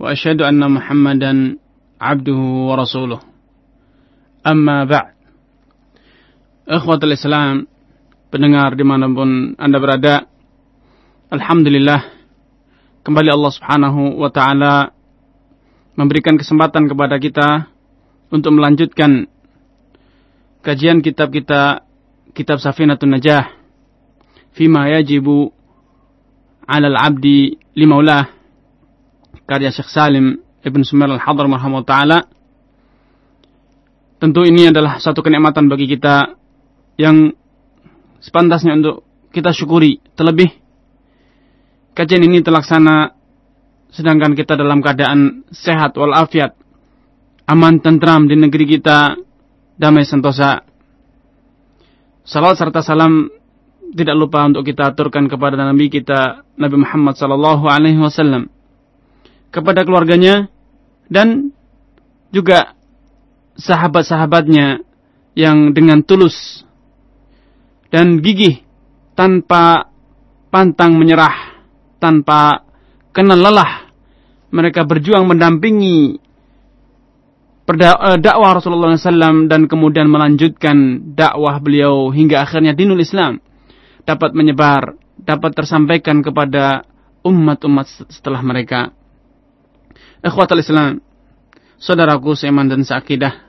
[0.00, 1.32] وأشهد أن محمدا
[2.00, 3.20] عبده ورسوله
[4.46, 5.20] أما بعد
[6.70, 7.66] Ikhwatul Islam
[8.30, 10.30] Pendengar dimanapun anda berada
[11.34, 11.98] Alhamdulillah
[13.02, 14.94] Kembali Allah subhanahu wa ta'ala
[15.98, 17.66] Memberikan kesempatan kepada kita
[18.30, 19.26] Untuk melanjutkan
[20.62, 21.82] Kajian kitab kita
[22.38, 23.50] Kitab Safinatun Najah
[24.54, 25.50] Fima yajibu
[26.70, 28.30] Alal abdi limaulah
[29.45, 31.45] karya Syekh Salim Ibn Sumer Al-Hadar
[31.85, 32.19] Ta'ala.
[34.17, 36.33] Tentu ini adalah satu kenikmatan bagi kita
[36.97, 37.29] yang
[38.17, 40.01] sepantasnya untuk kita syukuri.
[40.17, 40.49] Terlebih,
[41.93, 43.13] kajian ini terlaksana
[43.93, 46.57] sedangkan kita dalam keadaan sehat walafiat,
[47.45, 49.13] aman tentram di negeri kita,
[49.77, 50.65] damai sentosa.
[52.25, 53.29] Salam serta salam
[53.93, 58.49] tidak lupa untuk kita aturkan kepada Nabi kita Nabi Muhammad sallallahu alaihi wasallam
[59.55, 60.51] kepada keluarganya
[61.07, 61.55] dan
[62.35, 62.75] juga
[63.55, 64.83] sahabat-sahabatnya
[65.39, 66.67] yang dengan tulus
[67.87, 68.59] dan gigih
[69.15, 69.87] tanpa
[70.51, 71.63] pantang menyerah,
[72.03, 72.67] tanpa
[73.15, 73.87] kenal lelah.
[74.51, 76.19] Mereka berjuang mendampingi
[77.67, 83.39] eh, dakwah Rasulullah SAW dan kemudian melanjutkan dakwah beliau hingga akhirnya dinul Islam
[84.07, 86.87] dapat menyebar, dapat tersampaikan kepada
[87.25, 88.93] umat-umat setelah mereka.
[90.23, 91.03] Ikhwatal Islam,
[91.81, 93.45] saudaraku seiman dan seakidah.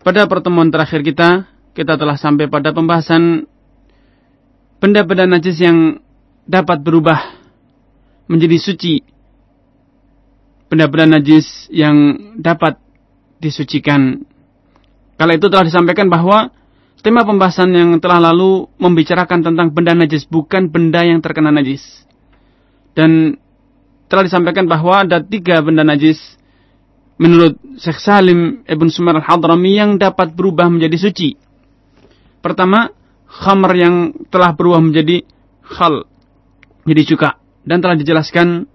[0.00, 3.44] Pada pertemuan terakhir kita, kita telah sampai pada pembahasan
[4.80, 6.00] benda-benda najis yang
[6.48, 7.20] dapat berubah
[8.26, 8.94] menjadi suci.
[10.72, 12.80] Benda-benda najis yang dapat
[13.42, 14.22] disucikan.
[15.20, 16.48] Kala itu telah disampaikan bahwa
[17.04, 22.06] tema pembahasan yang telah lalu membicarakan tentang benda najis bukan benda yang terkena najis.
[22.96, 23.36] Dan
[24.10, 26.18] telah disampaikan bahwa ada tiga benda najis
[27.14, 31.38] menurut Syekh Salim Ibn Sumar al-Hadrami yang dapat berubah menjadi suci.
[32.42, 32.90] Pertama,
[33.30, 33.94] khamr yang
[34.32, 35.22] telah berubah menjadi
[35.62, 36.10] khal,
[36.82, 37.30] jadi cuka.
[37.62, 38.66] Dan telah dijelaskan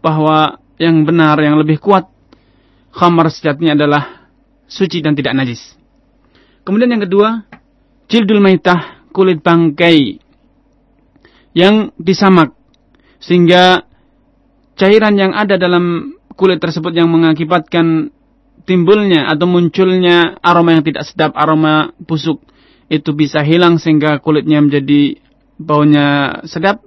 [0.00, 2.06] bahwa yang benar, yang lebih kuat,
[2.94, 4.30] khamr sejatinya adalah
[4.70, 5.74] suci dan tidak najis.
[6.62, 7.44] Kemudian yang kedua,
[8.06, 10.22] jildul maitah, kulit bangkai,
[11.58, 12.54] yang disamak.
[13.18, 13.87] Sehingga
[14.78, 18.14] cairan yang ada dalam kulit tersebut yang mengakibatkan
[18.62, 22.38] timbulnya atau munculnya aroma yang tidak sedap, aroma busuk
[22.88, 25.18] itu bisa hilang sehingga kulitnya menjadi
[25.58, 26.80] baunya sedap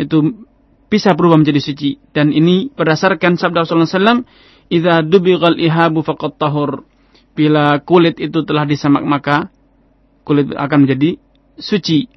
[0.00, 0.46] itu
[0.88, 2.00] bisa berubah menjadi suci.
[2.16, 4.24] Dan ini berdasarkan sabda Rasulullah SAW
[4.72, 6.88] idza dubighal ihabu faqad tahur.
[7.36, 9.52] Bila kulit itu telah disamak maka
[10.24, 11.20] kulit akan menjadi
[11.60, 12.08] suci.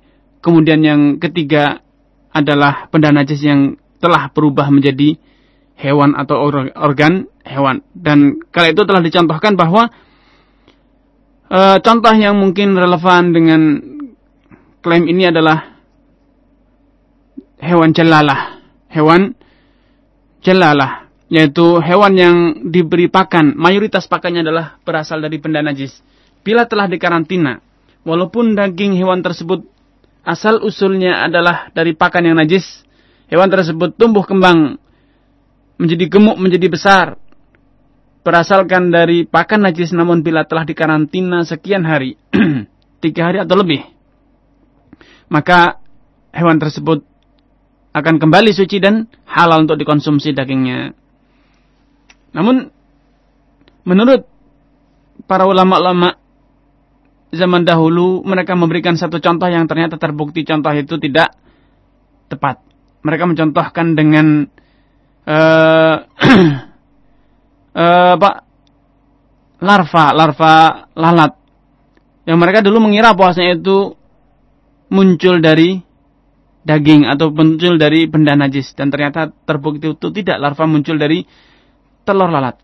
[0.41, 1.83] Kemudian yang ketiga
[2.31, 5.15] adalah benda najis yang telah berubah menjadi
[5.77, 6.41] hewan atau
[6.73, 7.85] organ hewan.
[7.93, 9.89] Dan kala itu telah dicontohkan bahwa
[11.49, 13.61] e, contoh yang mungkin relevan dengan
[14.81, 15.77] klaim ini adalah
[17.61, 18.61] hewan celalah.
[18.89, 19.37] Hewan
[20.41, 21.07] celalah.
[21.31, 22.35] Yaitu hewan yang
[22.73, 23.55] diberi pakan.
[23.55, 26.03] Mayoritas pakannya adalah berasal dari benda najis.
[26.43, 27.63] Bila telah dikarantina.
[28.01, 29.61] Walaupun daging hewan tersebut
[30.25, 32.85] asal usulnya adalah dari pakan yang najis
[33.31, 34.75] hewan tersebut tumbuh kembang
[35.79, 37.05] menjadi gemuk, menjadi besar,
[38.21, 42.19] berasalkan dari pakan najis namun bila telah dikarantina sekian hari,
[43.03, 43.81] tiga hari atau lebih,
[45.31, 45.81] maka
[46.35, 47.01] hewan tersebut
[47.97, 50.93] akan kembali suci dan halal untuk dikonsumsi dagingnya.
[52.31, 52.69] Namun,
[53.83, 54.23] menurut
[55.25, 56.15] para ulama-ulama
[57.33, 61.35] zaman dahulu, mereka memberikan satu contoh yang ternyata terbukti contoh itu tidak
[62.31, 62.70] tepat
[63.01, 64.45] mereka mencontohkan dengan
[65.25, 65.95] uh,
[67.75, 68.31] uh, apa?
[69.61, 70.55] Larva larva
[70.97, 71.33] lalat.
[72.25, 73.93] Yang mereka dulu mengira bahwasanya itu
[74.89, 75.81] muncul dari
[76.61, 78.73] daging atau muncul dari benda najis.
[78.73, 80.41] Dan ternyata terbukti itu tidak.
[80.41, 81.21] Larva muncul dari
[82.01, 82.57] telur lalat.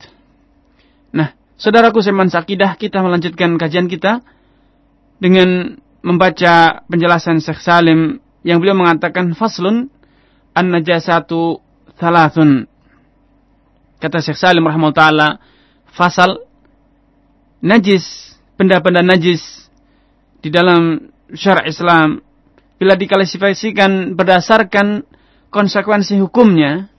[1.13, 4.25] Nah, saudaraku seman sakidah kita melanjutkan kajian kita
[5.17, 9.89] dengan membaca penjelasan Syekh Salim yang beliau mengatakan faslun
[10.57, 11.61] an-najasatu
[12.01, 12.65] thalathun.
[14.01, 15.41] kata Syekh Salim rahimahullah
[15.93, 16.45] fasal
[17.61, 19.41] najis, benda-benda najis
[20.41, 22.21] di dalam syara Islam
[22.77, 25.01] bila diklasifikasikan berdasarkan
[25.49, 26.93] konsekuensi hukumnya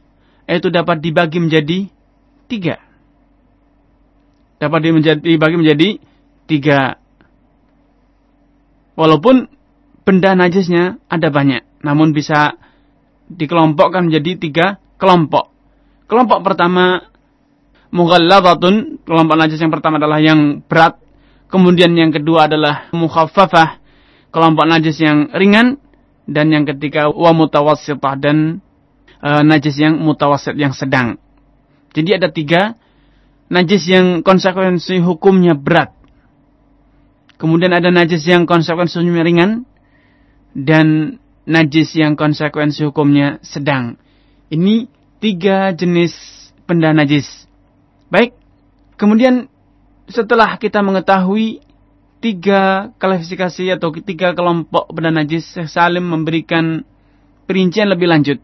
[0.51, 1.87] itu dapat dibagi menjadi
[2.51, 2.83] tiga.
[4.59, 4.81] Dapat
[5.23, 5.89] dibagi menjadi
[6.51, 6.99] tiga.
[8.99, 9.47] Walaupun
[10.03, 12.59] benda najisnya ada banyak, namun bisa
[13.29, 14.67] dikelompokkan menjadi tiga
[14.97, 15.53] kelompok.
[16.09, 17.05] Kelompok pertama
[17.93, 21.01] mughalladatun, kelompok najis yang pertama adalah yang berat,
[21.53, 23.81] kemudian yang kedua adalah mukhaffafah,
[24.33, 25.81] kelompok najis yang ringan,
[26.29, 28.61] dan yang ketiga wa mutawassitah dan
[29.25, 31.17] e, najis yang mutawassit yang sedang.
[31.97, 32.77] Jadi ada tiga
[33.49, 35.97] najis yang konsekuensi hukumnya berat.
[37.41, 39.51] Kemudian ada najis yang konsekuensi hukumnya ringan
[40.53, 41.17] dan
[41.49, 43.97] najis yang konsekuensi hukumnya sedang.
[44.53, 44.85] Ini
[45.17, 46.13] tiga jenis
[46.69, 47.49] benda najis.
[48.13, 48.37] Baik,
[49.01, 49.49] kemudian
[50.05, 51.65] setelah kita mengetahui
[52.21, 56.85] tiga klasifikasi atau tiga kelompok benda najis, Syekh Salim memberikan
[57.49, 58.41] perincian lebih lanjut.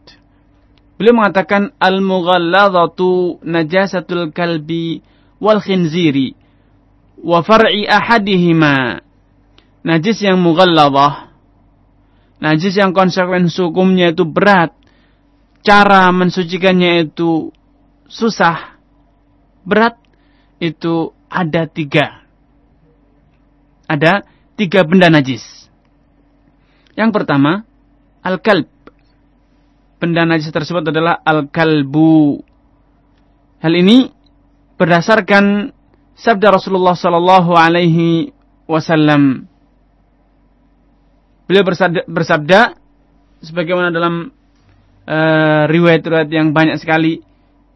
[0.97, 5.03] Beliau mengatakan al-mughalladhatu najasatul kalbi
[5.43, 6.39] wal khinziri
[7.21, 9.03] wa far'i ahadihima.
[9.85, 11.34] Najis yang mughalladhah
[12.45, 14.77] Najis yang konsekuensi hukumnya itu berat.
[15.65, 17.49] Cara mensucikannya itu
[18.05, 18.77] susah.
[19.65, 19.97] Berat
[20.61, 22.21] itu ada tiga.
[23.89, 24.29] Ada
[24.61, 25.41] tiga benda najis.
[26.93, 27.65] Yang pertama,
[28.21, 28.69] al-kalb.
[29.97, 32.45] Benda najis tersebut adalah al-kalbu.
[33.65, 34.13] Hal ini
[34.77, 35.73] berdasarkan
[36.13, 38.37] sabda Rasulullah sallallahu alaihi
[38.69, 39.49] wasallam
[41.45, 42.61] Beliau bersabda, bersabda
[43.45, 44.33] sebagaimana dalam
[45.05, 47.21] uh, riwayat-riwayat yang banyak sekali,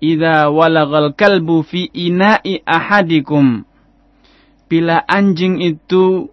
[0.01, 3.69] "Idza walagal kalbu fi ina'i ahadikum."
[4.69, 6.29] Bila anjing itu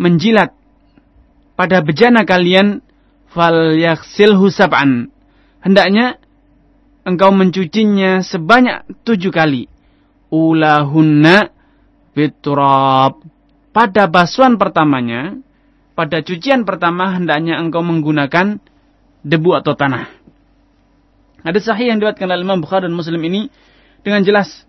[0.00, 0.52] menjilat
[1.56, 2.84] pada bejana kalian,
[3.32, 5.08] fal yaksilhu sab'an.
[5.64, 6.20] Hendaknya
[7.08, 9.68] engkau mencucinya sebanyak tujuh kali.
[10.28, 11.48] Ulahunna
[12.12, 13.22] biturab.
[13.74, 15.34] Pada basuhan pertamanya,
[15.94, 18.58] pada cucian pertama hendaknya engkau menggunakan
[19.22, 20.10] debu atau tanah.
[21.46, 23.46] Ada sahih yang diriwayatkan oleh Imam Bukhari dan Muslim ini
[24.02, 24.66] dengan jelas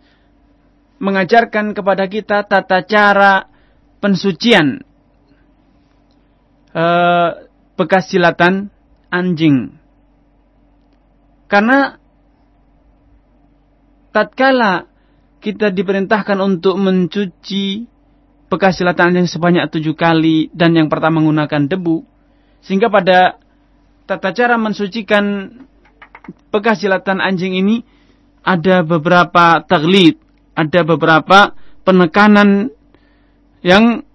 [1.01, 3.50] mengajarkan kepada kita tata cara
[4.00, 4.86] pensucian
[6.72, 7.30] uh,
[7.75, 8.69] bekas silatan
[9.12, 9.75] anjing.
[11.50, 11.95] Karena
[14.12, 14.88] tatkala
[15.44, 17.88] kita diperintahkan untuk mencuci
[18.47, 22.06] bekas yang sebanyak tujuh kali dan yang pertama menggunakan debu.
[22.65, 23.38] Sehingga pada
[24.06, 25.53] tata cara mensucikan
[26.50, 27.86] bekas silatan anjing ini
[28.45, 30.21] ada beberapa taglid,
[30.53, 32.69] ada beberapa penekanan
[33.65, 34.06] yang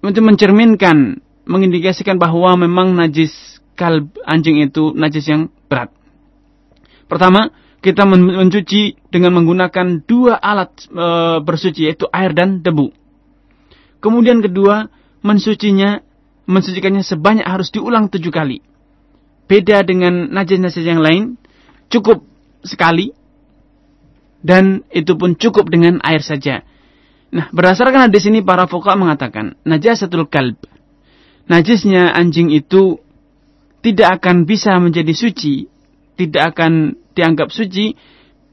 [0.00, 5.92] untuk mencerminkan, mengindikasikan bahwa memang najis kalb anjing itu najis yang berat.
[7.08, 7.48] Pertama,
[7.80, 11.06] kita mencuci dengan menggunakan dua alat e,
[11.40, 12.92] bersuci yaitu air dan debu.
[14.00, 14.88] Kemudian kedua,
[15.20, 16.00] mensucinya,
[16.48, 18.64] mensucikannya sebanyak harus diulang tujuh kali.
[19.44, 21.36] Beda dengan najis-najis yang lain,
[21.92, 22.24] cukup
[22.64, 23.12] sekali,
[24.40, 26.64] dan itu pun cukup dengan air saja.
[27.30, 30.58] Nah, berdasarkan hadis ini para fuqaha mengatakan, najasatul kalb.
[31.46, 32.98] Najisnya anjing itu
[33.84, 35.66] tidak akan bisa menjadi suci,
[36.16, 37.98] tidak akan dianggap suci,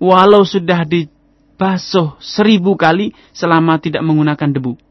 [0.01, 4.86] walau sudah dibasuh seribu kali selama tidak menggunakan debu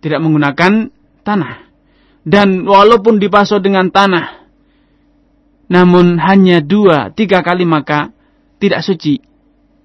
[0.00, 0.92] tidak menggunakan
[1.22, 1.68] tanah.
[2.20, 4.44] Dan walaupun dibasuh dengan tanah,
[5.70, 8.12] namun hanya dua, tiga kali maka
[8.60, 9.22] tidak suci.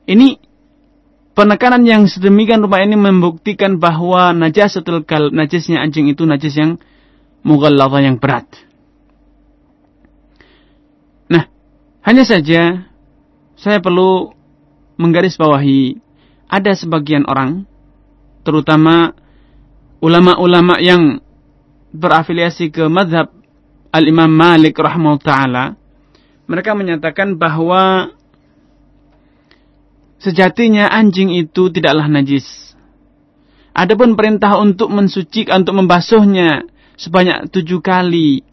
[0.10, 0.28] Ini
[1.38, 6.82] penekanan yang sedemikian rupa ini membuktikan bahwa najasatul kal, najisnya anjing itu najis yang
[7.46, 8.50] mughalladhah yang berat.
[11.30, 11.46] Nah,
[12.04, 12.90] hanya saja
[13.56, 14.36] saya perlu
[14.98, 16.02] menggarisbawahi
[16.50, 17.70] ada sebagian orang
[18.46, 19.14] terutama
[20.06, 21.18] ulama-ulama yang
[21.90, 23.34] berafiliasi ke madhab
[23.90, 25.66] Al-Imam Malik rahimahullah ta'ala,
[26.46, 28.14] mereka menyatakan bahwa
[30.22, 32.78] sejatinya anjing itu tidaklah najis.
[33.74, 36.70] Adapun perintah untuk mensucikan, untuk membasuhnya
[37.02, 38.46] sebanyak tujuh kali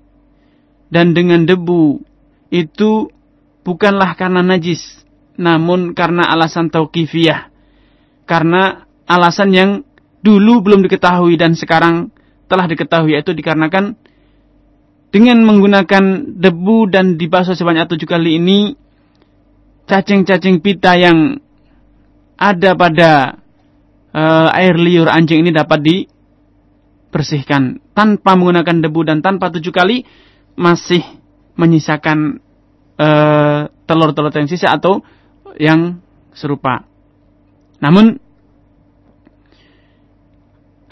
[0.89, 2.01] dan dengan debu
[2.49, 3.13] itu
[3.61, 5.05] bukanlah karena najis,
[5.37, 7.53] namun karena alasan tauqifiyah.
[8.27, 9.71] Karena alasan yang
[10.23, 12.15] dulu belum diketahui dan sekarang
[12.47, 13.99] telah diketahui yaitu dikarenakan
[15.13, 18.73] dengan menggunakan debu dan dibasuh sebanyak tujuh kali ini
[19.85, 21.37] cacing-cacing pita yang
[22.39, 23.43] ada pada
[24.15, 30.09] uh, air liur anjing ini dapat dibersihkan tanpa menggunakan debu dan tanpa tujuh kali
[30.57, 31.05] masih
[31.61, 32.41] menyisakan
[32.97, 35.05] uh, telur-telur yang sisa atau
[35.61, 36.01] yang
[36.33, 36.89] serupa.
[37.85, 38.17] Namun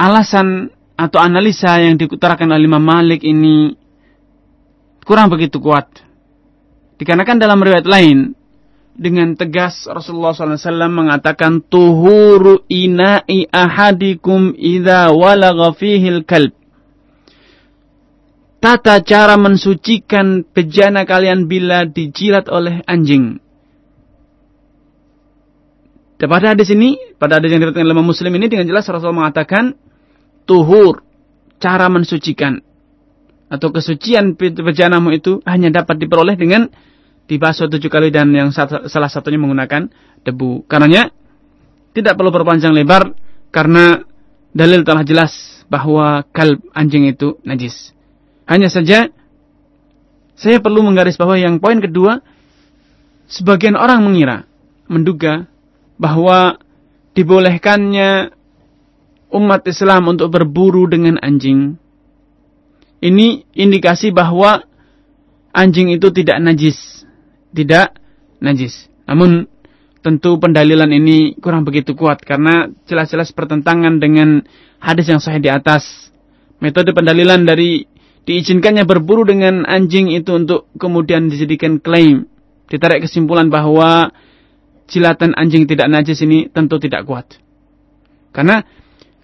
[0.01, 3.77] alasan atau analisa yang diutarakan oleh Imam Malik ini
[5.05, 5.89] kurang begitu kuat.
[6.97, 8.33] Dikarenakan dalam riwayat lain
[8.97, 16.53] dengan tegas Rasulullah SAW mengatakan tuhuru ina'i ahadikum idha walagha fihil kalb.
[18.61, 23.41] Tata cara mensucikan bejana kalian bila dijilat oleh anjing.
[26.21, 29.81] Pada hadis ini, pada hadis yang diriwayatkan oleh Muslim ini dengan jelas Rasulullah mengatakan
[30.49, 31.05] tuhur,
[31.61, 32.61] cara mensucikan
[33.51, 36.71] atau kesucian bejanamu itu hanya dapat diperoleh dengan
[37.27, 39.91] dibasuh tujuh kali dan yang salah satunya menggunakan
[40.23, 40.71] debu.
[40.71, 41.11] Karenanya
[41.91, 43.11] tidak perlu berpanjang lebar
[43.51, 44.07] karena
[44.55, 45.35] dalil telah jelas
[45.67, 47.91] bahwa kalb anjing itu najis.
[48.47, 49.11] Hanya saja
[50.39, 52.23] saya perlu menggaris bahwa yang poin kedua
[53.27, 54.47] sebagian orang mengira,
[54.87, 55.47] menduga
[55.99, 56.59] bahwa
[57.15, 58.35] dibolehkannya
[59.31, 61.79] umat Islam untuk berburu dengan anjing.
[63.01, 64.61] Ini indikasi bahwa
[65.57, 67.07] anjing itu tidak najis
[67.51, 67.99] tidak
[68.39, 68.89] najis.
[69.07, 69.51] Namun
[70.01, 74.45] tentu pendalilan ini kurang begitu kuat karena jelas-jelas pertentangan dengan
[74.81, 76.09] hadis yang sahih di atas.
[76.61, 77.85] Metode pendalilan dari
[78.25, 82.29] diizinkannya berburu dengan anjing itu untuk kemudian dijadikan klaim.
[82.71, 84.13] Ditarik kesimpulan bahwa
[84.87, 87.27] jilatan anjing tidak najis ini tentu tidak kuat.
[88.31, 88.63] Karena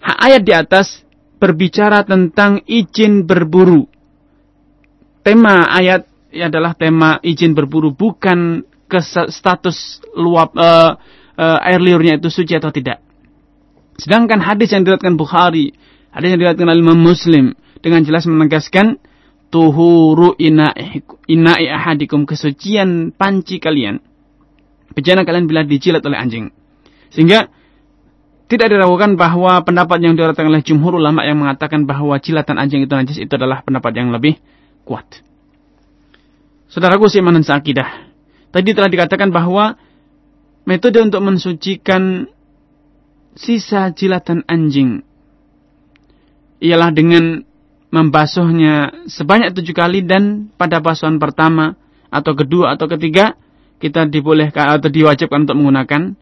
[0.01, 1.01] ayat di atas
[1.37, 3.85] berbicara tentang izin berburu.
[5.21, 10.95] Tema ayat adalah tema izin berburu bukan ke status luap uh,
[11.35, 13.03] uh, air liurnya itu suci atau tidak.
[13.97, 15.73] Sedangkan hadis yang diriwayatkan Bukhari,
[16.13, 19.01] hadis yang diriwayatkan Imam Muslim dengan jelas menegaskan
[19.49, 23.99] tuhuru ina'i ina'i ahadikum kesucian panci kalian.
[24.93, 26.45] Bejana kalian bila dijilat oleh anjing.
[27.13, 27.51] Sehingga
[28.47, 32.93] tidak diragukan bahwa pendapat yang diriwayatkan oleh jumhur ulama yang mengatakan bahwa jilatan anjing itu
[32.95, 34.39] najis itu adalah pendapat yang lebih
[34.87, 35.19] kuat.
[36.71, 38.07] Saudaraku seiman dan seakidah.
[38.51, 39.75] Tadi telah dikatakan bahwa
[40.63, 42.31] metode untuk mensucikan
[43.35, 45.03] sisa jilatan anjing
[46.63, 47.43] ialah dengan
[47.91, 51.75] membasuhnya sebanyak tujuh kali dan pada basuhan pertama
[52.07, 53.35] atau kedua atau ketiga
[53.77, 56.15] kita dibolehkan atau diwajibkan untuk menggunakan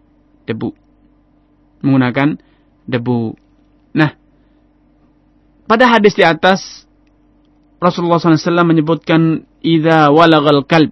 [0.45, 0.84] debu.
[1.85, 2.41] Menggunakan
[2.89, 3.37] debu.
[3.93, 4.11] Nah,
[5.69, 6.85] pada hadis di atas
[7.77, 10.91] Rasulullah SAW menyebutkan idza walagal kalb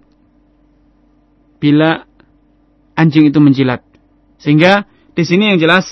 [1.58, 2.06] bila
[2.94, 3.82] anjing itu menjilat.
[4.38, 5.86] Sehingga di sini yang jelas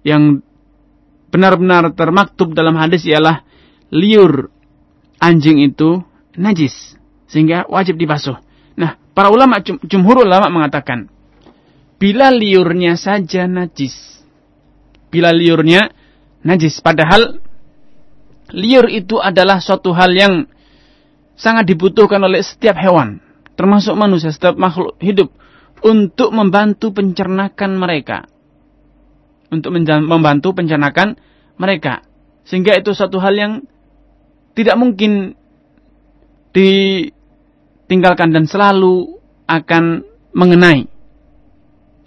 [0.00, 0.40] yang
[1.28, 3.44] benar-benar termaktub dalam hadis ialah
[3.92, 4.48] liur
[5.20, 6.00] anjing itu
[6.34, 6.96] najis
[7.30, 8.38] sehingga wajib dibasuh.
[8.74, 11.06] Nah, para ulama jumhur ulama mengatakan
[12.00, 14.24] bila liurnya saja najis.
[15.12, 15.92] Bila liurnya
[16.40, 17.36] najis padahal
[18.56, 20.48] liur itu adalah suatu hal yang
[21.36, 23.20] sangat dibutuhkan oleh setiap hewan,
[23.54, 25.28] termasuk manusia, setiap makhluk hidup
[25.84, 28.24] untuk membantu pencernakan mereka.
[29.50, 31.18] Untuk membantu pencernakan
[31.58, 32.06] mereka.
[32.46, 33.52] Sehingga itu suatu hal yang
[34.54, 35.34] tidak mungkin
[36.50, 40.89] ditinggalkan dan selalu akan mengenai.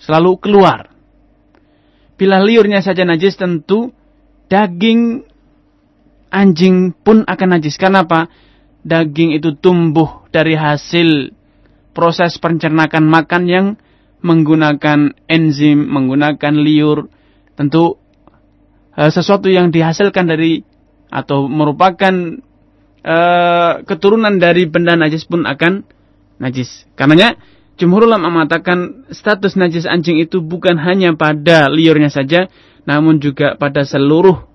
[0.04, 0.92] Selalu keluar.
[2.20, 3.96] Bila liurnya saja najis tentu
[4.52, 5.24] daging
[6.28, 7.80] anjing pun akan najis.
[7.80, 8.28] Kenapa?
[8.84, 11.32] Daging itu tumbuh dari hasil
[11.96, 13.68] proses pencernaan makan yang
[14.20, 17.08] menggunakan enzim, menggunakan liur.
[17.56, 17.96] Tentu
[18.98, 20.66] uh, sesuatu yang dihasilkan dari
[21.14, 22.42] atau merupakan
[23.06, 25.86] uh, keturunan dari benda najis pun akan
[26.42, 26.90] najis.
[26.98, 27.38] Karenanya
[27.74, 32.46] Jumhur ulama mengatakan status najis anjing itu bukan hanya pada liurnya saja,
[32.86, 34.46] namun juga pada seluruh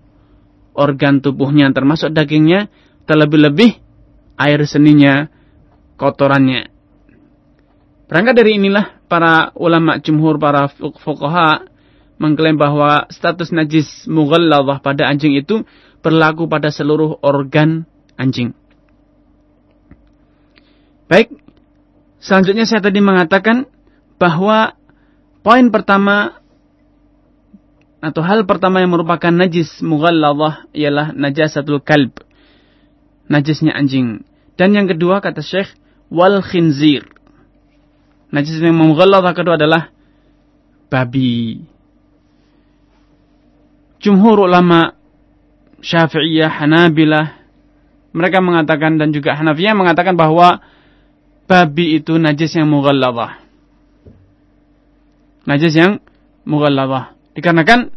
[0.79, 2.71] organ tubuhnya termasuk dagingnya
[3.11, 3.83] terlebih-lebih
[4.39, 5.27] air seninya
[5.99, 6.71] kotorannya.
[8.07, 11.67] Berangkat dari inilah para ulama jumhur para fuqaha
[12.23, 15.67] mengklaim bahwa status najis mughalladhah pada anjing itu
[16.01, 17.85] berlaku pada seluruh organ
[18.15, 18.55] anjing.
[21.11, 21.33] Baik,
[22.23, 23.67] selanjutnya saya tadi mengatakan
[24.19, 24.75] bahwa
[25.43, 26.39] poin pertama
[27.99, 32.23] atau hal pertama yang merupakan najis mughalladhah ialah najasatul kalb.
[33.27, 34.23] Najisnya anjing.
[34.55, 35.75] Dan yang kedua kata Syekh
[36.09, 37.07] wal khinzir.
[38.31, 39.91] Najis yang mughalladhah kedua adalah
[40.87, 41.67] babi.
[43.99, 44.95] Jumhur ulama
[45.83, 47.39] Syafi'iyah, Hanabilah
[48.15, 50.65] mereka mengatakan dan juga Hanafiyah mengatakan bahwa
[51.49, 53.41] babi itu najis yang mughalladhah.
[55.49, 55.99] Najis yang
[56.45, 57.17] mughalladhah.
[57.33, 57.89] Dikarenakan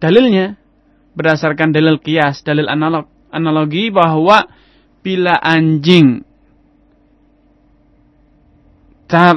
[0.00, 0.56] dalilnya
[1.12, 4.48] berdasarkan dalil kias, dalil analog, analogi bahwa
[5.04, 6.24] bila anjing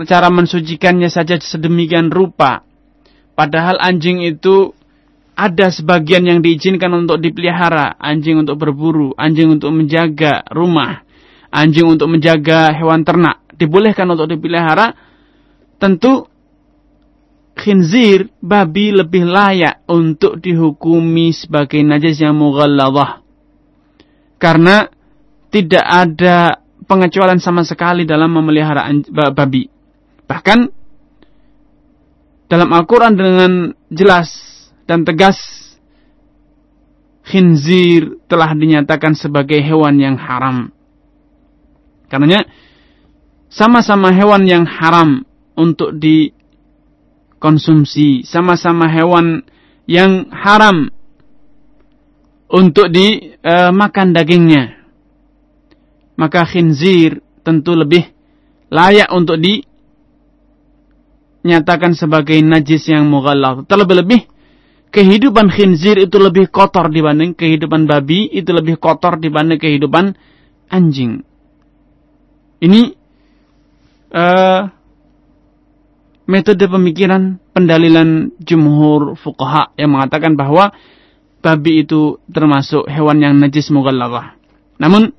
[0.08, 2.64] cara mensucikannya saja sedemikian rupa.
[3.36, 4.72] Padahal anjing itu
[5.36, 8.00] ada sebagian yang diizinkan untuk dipelihara.
[8.00, 11.05] Anjing untuk berburu, anjing untuk menjaga rumah,
[11.56, 13.40] anjing untuk menjaga hewan ternak.
[13.56, 14.92] Dibolehkan untuk dipelihara.
[15.80, 16.28] Tentu
[17.56, 23.24] khinzir, babi lebih layak untuk dihukumi sebagai najis yang mughalladhah.
[24.36, 24.84] Karena
[25.48, 28.92] tidak ada pengecualian sama sekali dalam memelihara
[29.32, 29.72] babi.
[30.28, 30.60] Bahkan
[32.52, 33.52] dalam Al-Quran dengan
[33.90, 34.30] jelas
[34.84, 35.40] dan tegas
[37.26, 40.75] khinzir telah dinyatakan sebagai hewan yang haram.
[42.08, 42.46] Karenanya
[43.50, 46.38] sama-sama hewan yang haram untuk dikonsumsi,
[48.28, 49.44] sama-sama hewan
[49.86, 50.90] yang haram
[52.50, 54.76] untuk dimakan uh, dagingnya
[56.16, 58.08] maka khinzir tentu lebih
[58.72, 59.38] layak untuk
[61.44, 63.68] dinyatakan sebagai najis yang mughallal.
[63.68, 64.26] Terlebih-lebih
[64.90, 70.16] kehidupan khinzir itu lebih kotor dibanding kehidupan babi, itu lebih kotor dibanding kehidupan
[70.72, 71.22] anjing.
[72.66, 72.82] Ini
[74.10, 74.62] uh,
[76.26, 80.74] metode pemikiran pendalilan jumhur fuqaha yang mengatakan bahwa
[81.46, 84.34] babi itu termasuk hewan yang najis mughalladhah.
[84.82, 85.14] Namun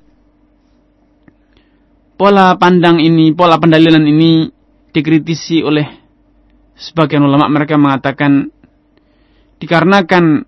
[2.19, 4.51] pola pandang ini, pola pendalilan ini
[4.91, 5.87] dikritisi oleh
[6.75, 8.51] sebagian ulama mereka mengatakan
[9.57, 10.45] dikarenakan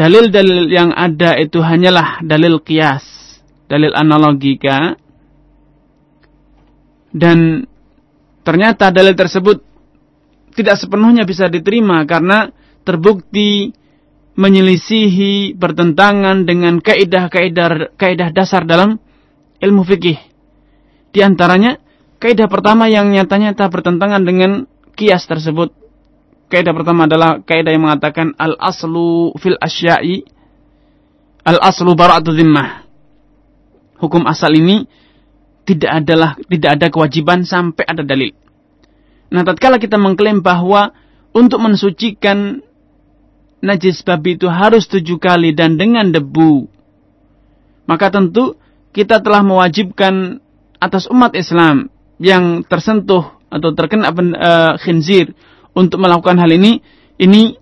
[0.00, 3.04] dalil-dalil yang ada itu hanyalah dalil kias,
[3.70, 4.98] dalil analogika
[7.14, 7.62] dan
[8.42, 9.62] ternyata dalil tersebut
[10.58, 12.50] tidak sepenuhnya bisa diterima karena
[12.82, 13.70] terbukti
[14.34, 18.98] menyelisihi bertentangan dengan kaidah-kaidah kaidah dasar dalam
[19.62, 20.18] ilmu fikih.
[21.10, 21.76] Di antaranya,
[22.22, 24.64] kaidah pertama yang nyata-nyata bertentangan dengan
[24.96, 25.74] kias tersebut.
[26.50, 30.26] Kaidah pertama adalah kaidah yang mengatakan al-aslu fil asya'i
[31.44, 32.79] al-aslu bara'atu zimmah.
[34.00, 34.88] Hukum asal ini
[35.68, 38.32] tidak adalah tidak ada kewajiban sampai ada dalil.
[39.30, 40.90] Nah, tatkala kita mengklaim bahwa
[41.30, 42.64] untuk mensucikan
[43.60, 46.66] najis babi itu harus tujuh kali dan dengan debu,
[47.86, 48.56] maka tentu
[48.90, 50.42] kita telah mewajibkan
[50.80, 55.36] atas umat Islam yang tersentuh atau terkena uh, khinzir
[55.76, 56.82] untuk melakukan hal ini,
[57.20, 57.54] ini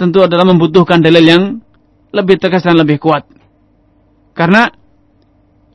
[0.00, 1.44] tentu adalah membutuhkan dalil yang
[2.14, 3.28] lebih tegas dan lebih kuat.
[4.32, 4.68] Karena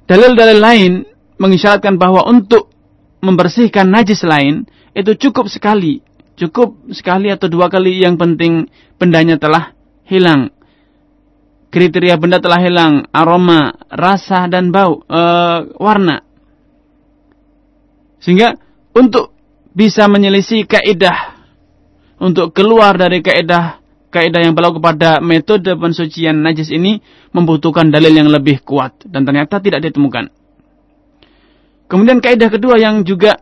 [0.05, 0.91] dalil-dalil lain
[1.41, 2.69] mengisyaratkan bahwa untuk
[3.21, 6.01] membersihkan najis lain itu cukup sekali,
[6.37, 9.73] cukup sekali atau dua kali yang penting bendanya telah
[10.05, 10.53] hilang
[11.71, 15.21] kriteria benda telah hilang, aroma, rasa dan bau, e,
[15.79, 16.19] warna.
[18.19, 18.53] Sehingga
[18.93, 19.31] untuk
[19.71, 21.41] bisa menyelisih kaidah
[22.21, 23.80] untuk keluar dari kaidah
[24.11, 26.99] kaidah yang berlaku pada metode pensucian najis ini
[27.31, 30.27] membutuhkan dalil yang lebih kuat dan ternyata tidak ditemukan.
[31.87, 33.39] Kemudian kaidah kedua yang juga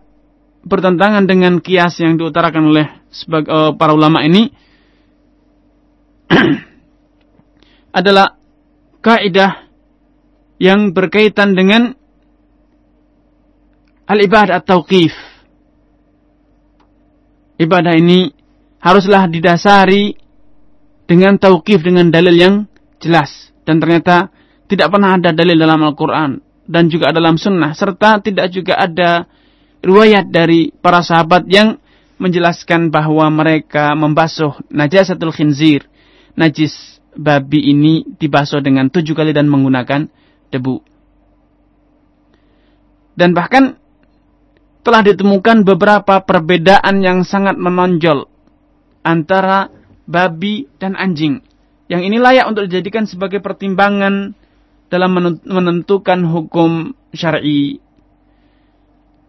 [0.62, 2.86] bertentangan dengan kias yang diutarakan oleh
[3.34, 4.54] uh, para ulama ini
[8.00, 8.38] adalah
[9.02, 9.66] kaidah
[10.62, 11.96] yang berkaitan dengan
[14.06, 15.16] al-ibadah at-tauqif.
[17.60, 18.32] Ibadah ini
[18.84, 20.19] haruslah didasari
[21.10, 22.56] dengan tauqif dengan dalil yang
[23.02, 23.50] jelas.
[23.66, 24.30] Dan ternyata
[24.70, 26.38] tidak pernah ada dalil dalam Al-Qur'an
[26.70, 27.74] dan juga dalam sunnah.
[27.74, 29.26] Serta tidak juga ada
[29.82, 31.82] riwayat dari para sahabat yang
[32.22, 35.90] menjelaskan bahwa mereka membasuh najasatul khinzir,
[36.38, 40.06] najis babi ini dibasuh dengan tujuh kali dan menggunakan
[40.54, 40.78] debu.
[43.18, 43.80] Dan bahkan
[44.86, 48.30] telah ditemukan beberapa perbedaan yang sangat menonjol
[49.04, 49.79] antara
[50.10, 51.46] babi dan anjing.
[51.86, 54.34] Yang ini layak untuk dijadikan sebagai pertimbangan
[54.90, 57.78] dalam menentukan hukum syar'i.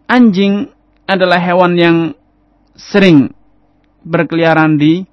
[0.09, 0.73] Anjing
[1.05, 1.97] adalah hewan yang
[2.73, 3.29] sering
[4.01, 5.05] berkeliaran di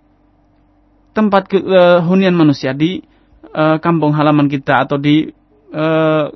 [1.13, 3.05] tempat ke, uh, hunian manusia di
[3.53, 5.29] uh, kampung halaman kita atau di
[5.77, 6.33] uh,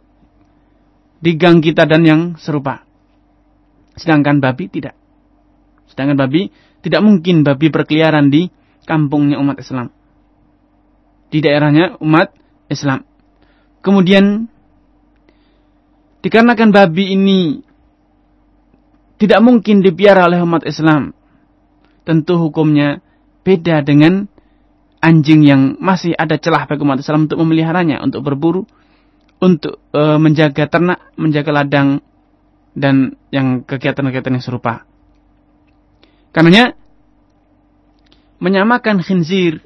[1.23, 2.85] di gang kita dan yang serupa.
[3.97, 4.97] Sedangkan babi tidak.
[5.89, 6.51] Sedangkan babi
[6.83, 8.51] tidak mungkin babi berkeliaran di
[8.85, 9.91] kampungnya umat Islam.
[11.33, 12.35] Di daerahnya umat
[12.69, 13.05] Islam.
[13.83, 14.47] Kemudian
[16.23, 17.41] dikarenakan babi ini
[19.19, 21.15] tidak mungkin dipiara oleh umat Islam.
[22.03, 22.99] Tentu hukumnya
[23.47, 24.27] beda dengan
[25.03, 28.67] anjing yang masih ada celah bagi umat Islam untuk memeliharanya, untuk berburu,
[29.43, 32.03] untuk e, menjaga ternak, menjaga ladang,
[32.75, 34.87] dan yang kegiatan-kegiatan yang serupa.
[36.33, 36.79] Karenanya
[38.43, 39.63] menyamakan khinzir,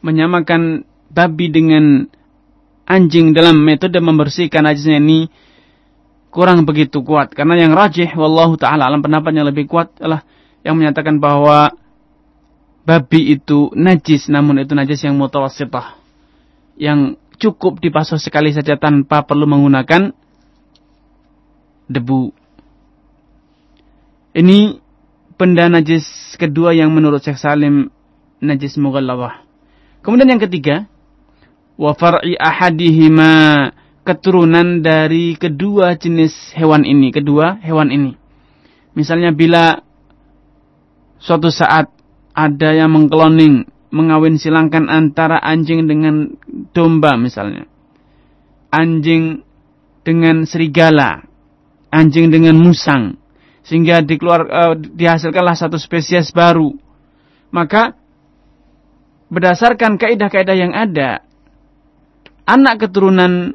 [0.00, 2.08] menyamakan babi dengan
[2.88, 5.28] anjing dalam metode membersihkan najisnya ini
[6.32, 10.22] kurang begitu kuat karena yang rajih wallahu taala alam pendapat yang lebih kuat adalah
[10.62, 11.74] yang menyatakan bahwa
[12.86, 15.98] babi itu najis namun itu najis yang mutawassitah
[16.78, 20.12] yang cukup dibasuh sekali saja tanpa perlu menggunakan
[21.90, 22.30] debu.
[24.36, 24.58] Ini
[25.40, 27.88] benda najis kedua yang menurut Syekh Salim
[28.44, 29.40] najis mughalladhah.
[30.04, 30.84] Kemudian yang ketiga,
[31.80, 33.72] wa far'i ahadihima
[34.04, 38.12] keturunan dari kedua jenis hewan ini, kedua hewan ini.
[38.92, 39.80] Misalnya bila
[41.16, 41.88] suatu saat
[42.36, 46.36] ada yang mengkloning, mengawin silangkan antara anjing dengan
[46.76, 47.64] domba misalnya.
[48.68, 49.40] Anjing
[50.04, 51.24] dengan serigala
[51.90, 53.19] anjing dengan musang
[53.70, 56.74] sehingga dikeluar uh, dihasilkanlah satu spesies baru.
[57.54, 57.94] Maka
[59.30, 61.22] berdasarkan kaidah-kaidah yang ada,
[62.50, 63.54] anak keturunan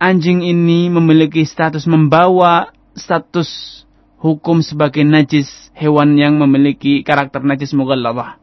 [0.00, 3.84] anjing ini memiliki status membawa status
[4.16, 8.40] hukum sebagai najis hewan yang memiliki karakter najis mughalladhah.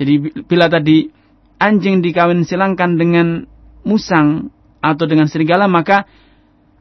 [0.00, 1.04] Jadi bila tadi
[1.60, 3.44] anjing dikawin silangkan dengan
[3.84, 4.48] musang
[4.80, 6.08] atau dengan serigala maka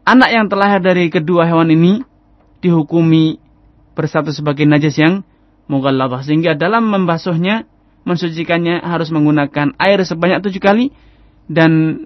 [0.07, 2.14] anak yang terlahir dari kedua hewan ini
[2.65, 3.37] dihukumi
[3.93, 5.21] bersatu sebagai najis yang
[5.69, 7.69] mughalladhah sehingga dalam membasuhnya
[8.05, 10.89] mensucikannya harus menggunakan air sebanyak tujuh kali.
[11.45, 12.03] Dan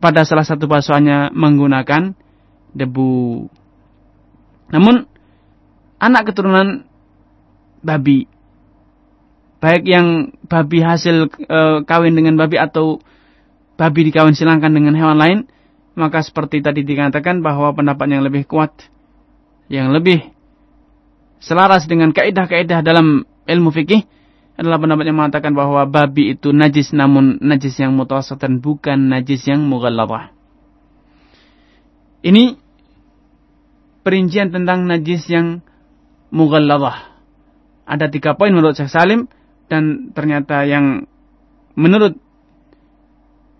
[0.00, 2.16] pada salah satu basuhannya menggunakan
[2.72, 3.48] debu.
[4.72, 5.04] Namun
[6.00, 6.88] anak keturunan
[7.84, 8.24] babi.
[9.58, 13.02] Baik yang babi hasil e, kawin dengan babi atau
[13.74, 15.38] babi dikawin silangkan dengan hewan lain
[15.98, 18.70] maka seperti tadi dikatakan bahwa pendapat yang lebih kuat,
[19.68, 20.32] yang lebih
[21.38, 24.04] selaras dengan kaidah-kaidah dalam ilmu fikih
[24.58, 29.46] adalah pendapat yang mengatakan bahwa babi itu najis namun najis yang mutawassit dan bukan najis
[29.46, 30.34] yang mughalladhah.
[32.26, 32.58] Ini
[34.02, 35.62] perincian tentang najis yang
[36.34, 37.22] mughalladhah.
[37.86, 39.30] Ada tiga poin menurut Syekh Salim
[39.70, 41.06] dan ternyata yang
[41.78, 42.18] menurut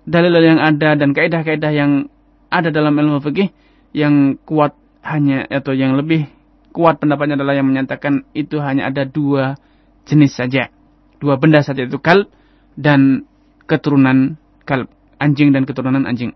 [0.08, 2.10] dalil yang ada dan kaidah-kaidah yang
[2.48, 3.52] ada dalam ilmu fikih
[3.92, 6.28] yang kuat hanya atau yang lebih
[6.74, 9.58] kuat pendapatnya adalah yang menyatakan itu hanya ada dua
[10.06, 10.70] jenis saja.
[11.18, 12.30] Dua benda saja itu kal
[12.78, 13.26] dan
[13.66, 14.86] keturunan kal
[15.18, 16.32] anjing dan keturunan anjing.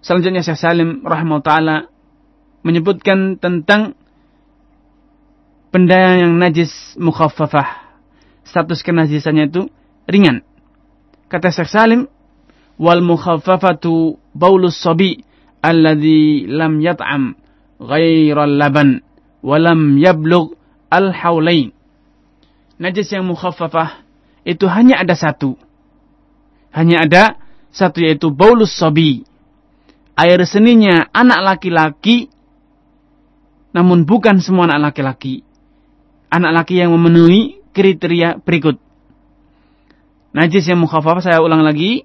[0.00, 1.76] Selanjutnya Syekh Salim rahimahullah taala
[2.62, 3.98] menyebutkan tentang
[5.74, 7.84] benda yang najis mukhaffafah.
[8.46, 9.66] Status kenajisannya itu
[10.06, 10.46] ringan.
[11.26, 12.06] Kata Syekh Salim,
[12.78, 15.26] wal mukhaffafatu baulus sabi
[15.66, 17.34] alladhi lam yat'am
[17.82, 19.02] ghairal laban
[19.42, 20.54] wa lam yablugh
[20.86, 21.74] al haulain.
[22.78, 24.06] Najis yang mukhaffafah
[24.46, 25.58] itu hanya ada satu.
[26.70, 27.22] Hanya ada
[27.74, 29.26] satu yaitu baulus sabi.
[30.16, 32.30] Air seninya anak laki-laki
[33.74, 35.42] namun bukan semua anak laki-laki.
[36.30, 38.80] Anak laki yang memenuhi kriteria berikut.
[40.32, 42.04] Najis yang mukhaffafah saya ulang lagi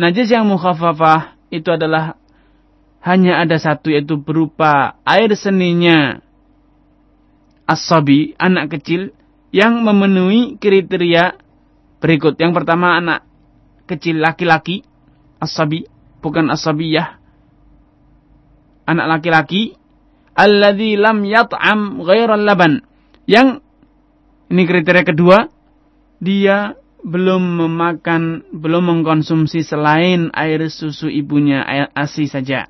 [0.00, 2.16] najis yang mukhaffafah itu adalah
[3.02, 6.22] hanya ada satu yaitu berupa air seninya
[7.70, 9.14] asabi, anak kecil
[9.54, 11.38] yang memenuhi kriteria
[12.02, 12.34] berikut.
[12.38, 13.22] Yang pertama anak
[13.86, 14.82] kecil laki-laki,
[15.38, 15.86] asabi,
[16.18, 17.22] bukan asabiyah.
[18.90, 19.78] Anak laki-laki,
[20.34, 22.82] alladzi lam yat'am ghairal laban.
[23.30, 23.62] Yang
[24.50, 25.46] ini kriteria kedua,
[26.18, 32.68] dia belum memakan, belum mengkonsumsi selain air susu ibunya, air ASI saja.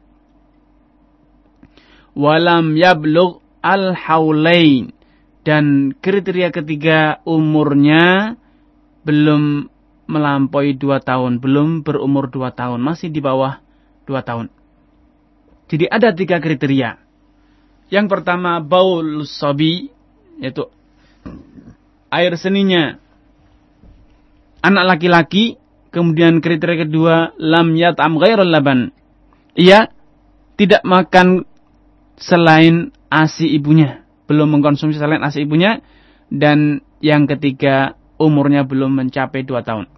[2.14, 4.94] Walam yablug al-haulain.
[5.40, 8.36] Dan kriteria ketiga umurnya
[9.08, 9.72] belum
[10.04, 13.62] melampaui dua tahun, belum berumur dua tahun, masih di bawah
[14.04, 14.52] dua tahun.
[15.70, 16.98] Jadi ada tiga kriteria.
[17.88, 19.88] Yang pertama baul sabi,
[20.42, 20.66] yaitu
[22.10, 22.98] air seninya
[24.60, 25.56] anak laki-laki,
[25.90, 28.94] kemudian kriteria kedua lam yat'am ghairal laban.
[29.58, 29.90] Ia
[30.56, 31.48] tidak makan
[32.20, 35.80] selain ASI ibunya, belum mengkonsumsi selain ASI ibunya
[36.30, 39.88] dan yang ketiga umurnya belum mencapai 2 tahun.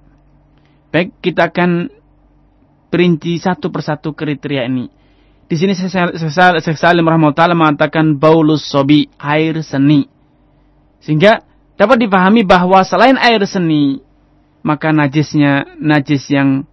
[0.94, 1.90] Baik, kita akan
[2.92, 4.86] perinci satu persatu kriteria ini.
[5.48, 10.08] Di sini Syekh Salim rahimahullah mengatakan baulus sobi, air seni.
[11.02, 11.42] Sehingga
[11.76, 14.00] dapat dipahami bahwa selain air seni,
[14.62, 16.70] maka najisnya najis yang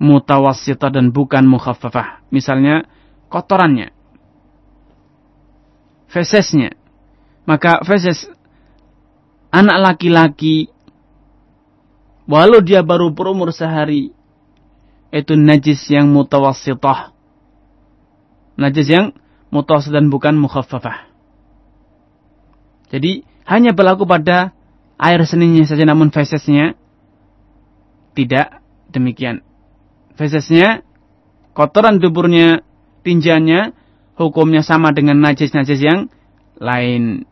[0.00, 2.24] mutawassitah dan bukan mukhaffafah.
[2.32, 2.88] Misalnya
[3.28, 3.92] kotorannya,
[6.08, 6.72] fesesnya.
[7.46, 8.26] Maka feses
[9.54, 10.72] anak laki-laki
[12.26, 14.10] walau dia baru berumur sehari
[15.14, 17.14] itu najis yang mutawassitah.
[18.58, 19.06] Najis yang
[19.54, 21.06] mutawassitah dan bukan mukhaffafah.
[22.90, 24.56] Jadi hanya berlaku pada
[24.98, 26.74] air seninya saja namun fesesnya
[28.16, 29.44] tidak demikian.
[30.16, 30.80] Fesesnya,
[31.52, 32.64] kotoran duburnya,
[33.04, 33.76] tinjannya,
[34.16, 36.08] hukumnya sama dengan najis-najis yang
[36.56, 37.28] lain.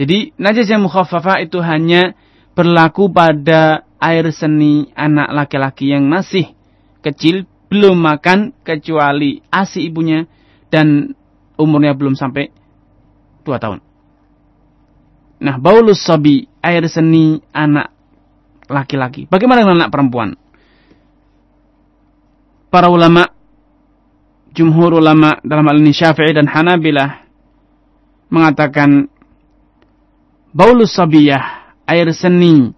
[0.00, 2.16] Jadi najis yang mukhafafah itu hanya
[2.56, 6.56] berlaku pada air seni anak laki-laki yang masih
[7.04, 10.24] kecil, belum makan kecuali asi ibunya
[10.72, 11.12] dan
[11.60, 12.48] umurnya belum sampai
[13.44, 13.80] 2 tahun.
[15.42, 17.92] Nah, baulus sobi, air seni anak
[18.72, 19.28] laki-laki.
[19.28, 20.34] Bagaimana dengan anak perempuan?
[22.72, 23.28] Para ulama,
[24.56, 27.24] jumhur ulama dalam hal ini Syafi'i dan Hanabilah
[28.32, 29.12] mengatakan
[30.56, 32.72] baulus sabiyah, air seni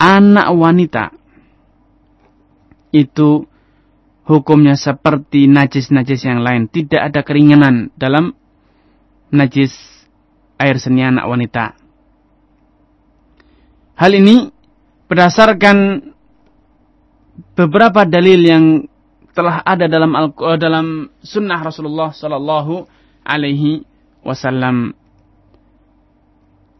[0.00, 1.04] anak wanita
[2.96, 3.44] itu
[4.24, 6.72] hukumnya seperti najis-najis yang lain.
[6.72, 8.32] Tidak ada keringanan dalam
[9.28, 9.76] najis
[10.56, 11.64] air seni anak wanita.
[14.00, 14.48] Hal ini
[15.10, 16.06] berdasarkan
[17.58, 18.64] beberapa dalil yang
[19.34, 22.86] telah ada dalam Al eh, dalam sunnah Rasulullah Sallallahu
[23.26, 23.82] Alaihi
[24.22, 24.94] Wasallam.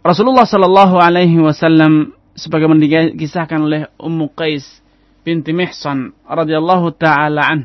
[0.07, 2.81] Rasulullah Sallallahu Alaihi Wasallam sebagaimana
[3.13, 4.79] dikisahkan oleh Ummu Qais
[5.27, 7.61] binti Mihsan radhiyallahu taala an.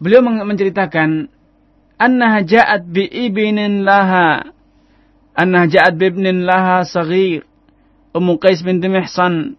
[0.00, 1.28] Beliau menceritakan
[2.00, 4.48] annaha ja'at bi ibnin laha
[5.36, 7.49] annaha ja'at bi ibnin laha saghir
[8.10, 9.54] Ummu Qais binti Mihsan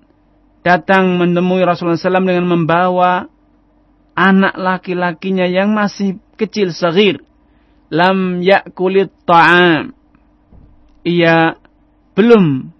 [0.61, 3.31] datang menemui Rasulullah SAW dengan membawa
[4.13, 7.23] anak laki-lakinya yang masih kecil, sagir.
[7.91, 9.91] Lam ya'kulit ta'am.
[11.03, 11.55] Ia
[12.15, 12.71] belum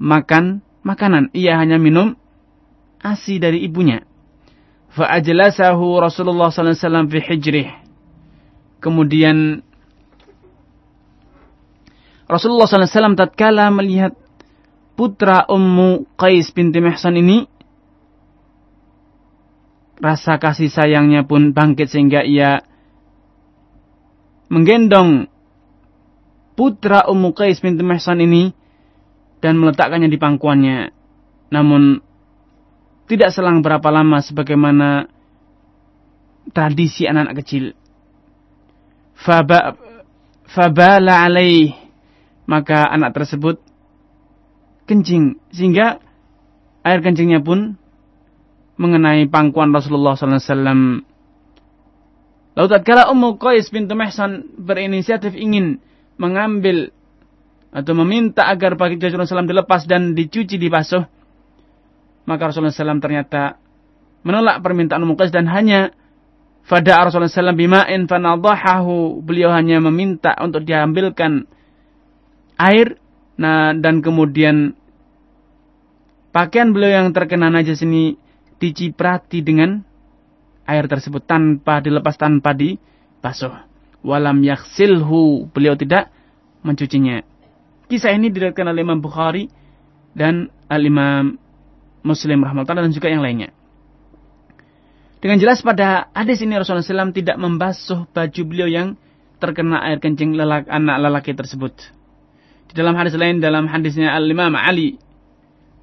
[0.00, 1.30] makan makanan.
[1.36, 2.14] Ia hanya minum
[3.02, 4.02] asi dari ibunya.
[4.96, 7.68] Fa'ajlasahu Rasulullah SAW fi hijrih.
[8.80, 9.60] Kemudian
[12.26, 14.18] Rasulullah SAW tatkala melihat
[14.96, 17.44] putra Ummu Qais binti Mihsan ini
[20.00, 22.64] rasa kasih sayangnya pun bangkit sehingga ia
[24.48, 25.28] menggendong
[26.56, 28.50] putra Ummu Qais binti Mihsan ini
[29.44, 30.78] dan meletakkannya di pangkuannya.
[31.52, 32.00] Namun
[33.06, 35.06] tidak selang berapa lama sebagaimana
[36.50, 37.64] tradisi anak-anak kecil.
[39.14, 39.76] Faba,
[40.48, 41.76] fabala alaih.
[42.46, 43.58] Maka anak tersebut
[44.86, 45.98] kencing sehingga
[46.86, 47.74] air kencingnya pun
[48.78, 51.02] mengenai pangkuan Rasulullah SAW.
[52.56, 55.82] Lalu tatkala Ummu Qais bintu Mihsan berinisiatif ingin
[56.16, 56.94] mengambil
[57.74, 61.04] atau meminta agar bagi Rasulullah SAW dilepas dan dicuci dibasuh,
[62.24, 63.60] maka Rasulullah SAW ternyata
[64.24, 65.92] menolak permintaan Ummu Qais dan hanya
[66.66, 71.44] pada Rasulullah SAW bima'in fanadahahu beliau hanya meminta untuk diambilkan
[72.56, 72.96] air
[73.36, 74.72] Nah, dan kemudian
[76.32, 78.16] pakaian beliau yang terkena najis ini
[78.56, 79.84] diciprati dengan
[80.64, 83.52] air tersebut tanpa dilepas tanpa dibasuh.
[84.06, 86.08] Walam yaksilhu, beliau tidak
[86.62, 87.22] mencucinya.
[87.86, 89.46] Kisah ini diriwayatkan oleh Imam Bukhari
[90.16, 91.38] dan Al-Imam
[92.02, 93.50] Muslim rahmatullah dan juga yang lainnya.
[95.22, 98.94] Dengan jelas pada hadis ini Rasulullah SAW tidak membasuh baju beliau yang
[99.42, 101.74] terkena air kencing lelak, anak lelaki tersebut.
[102.66, 104.98] Di dalam hadis lain dalam hadisnya Al-Imam Ali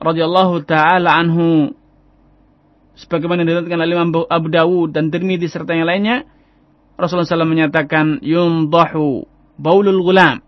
[0.04, 1.72] radhiyallahu taala anhu
[3.00, 6.28] sebagaimana diriwayatkan oleh Imam Abu Dawud dan Tirmidzi serta yang lainnya
[6.94, 9.26] Rasulullah SAW menyatakan yundahu
[9.58, 10.46] baulul gulam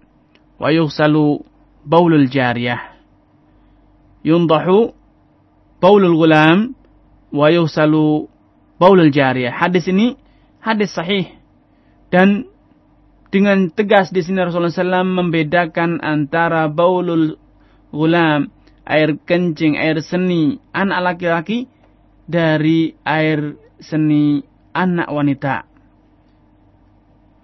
[0.62, 1.42] wa yughsalu
[1.82, 2.94] baulul jariyah.
[4.22, 4.94] Yundahu
[5.82, 6.78] baulul gulam
[7.34, 8.30] wa yughsalu
[8.78, 9.58] baulul jariyah.
[9.58, 10.18] Hadis ini
[10.62, 11.34] hadis sahih
[12.14, 12.46] dan
[13.34, 17.36] dengan tegas di sini Rasulullah SAW membedakan antara baulul
[17.90, 18.52] gulam,
[18.86, 21.68] air kencing, air seni, anak laki-laki
[22.30, 24.42] dari air seni
[24.74, 25.66] anak wanita.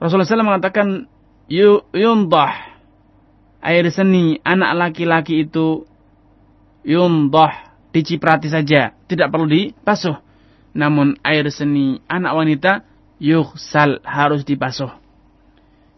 [0.01, 0.87] Rasulullah SAW mengatakan
[1.49, 2.53] yundah
[3.61, 5.85] air seni anak laki-laki itu
[6.81, 10.17] yundah diciprati saja, tidak perlu dipasuh.
[10.71, 12.71] Namun air seni anak wanita
[13.19, 15.00] yuhsal harus dipasuh.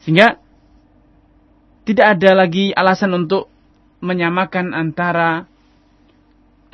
[0.03, 0.35] Sehingga
[1.87, 3.47] tidak ada lagi alasan untuk
[4.03, 5.47] menyamakan antara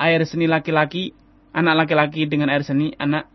[0.02, 1.14] air seni laki-laki,
[1.54, 3.30] anak laki-laki dengan air seni anak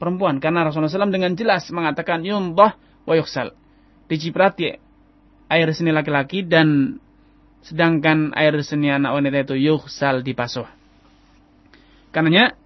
[0.00, 0.40] perempuan.
[0.40, 3.52] Karena Rasulullah SAW dengan jelas mengatakan yundah wa yuhsal.
[4.08, 4.72] Diciprati
[5.52, 6.96] air seni laki-laki dan
[7.64, 10.68] sedangkan air seni anak wanita itu yuhsal dipasuh.
[12.12, 12.56] Karenanya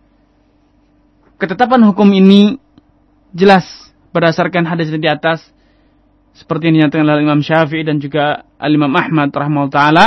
[1.43, 2.59] ketetapan hukum ini
[3.35, 3.67] jelas
[4.11, 5.43] berdasarkan hadis di atas
[6.39, 10.07] seperti yang dinyatakan oleh Imam Syafi'i dan juga Imam Ahmad rahimahullah taala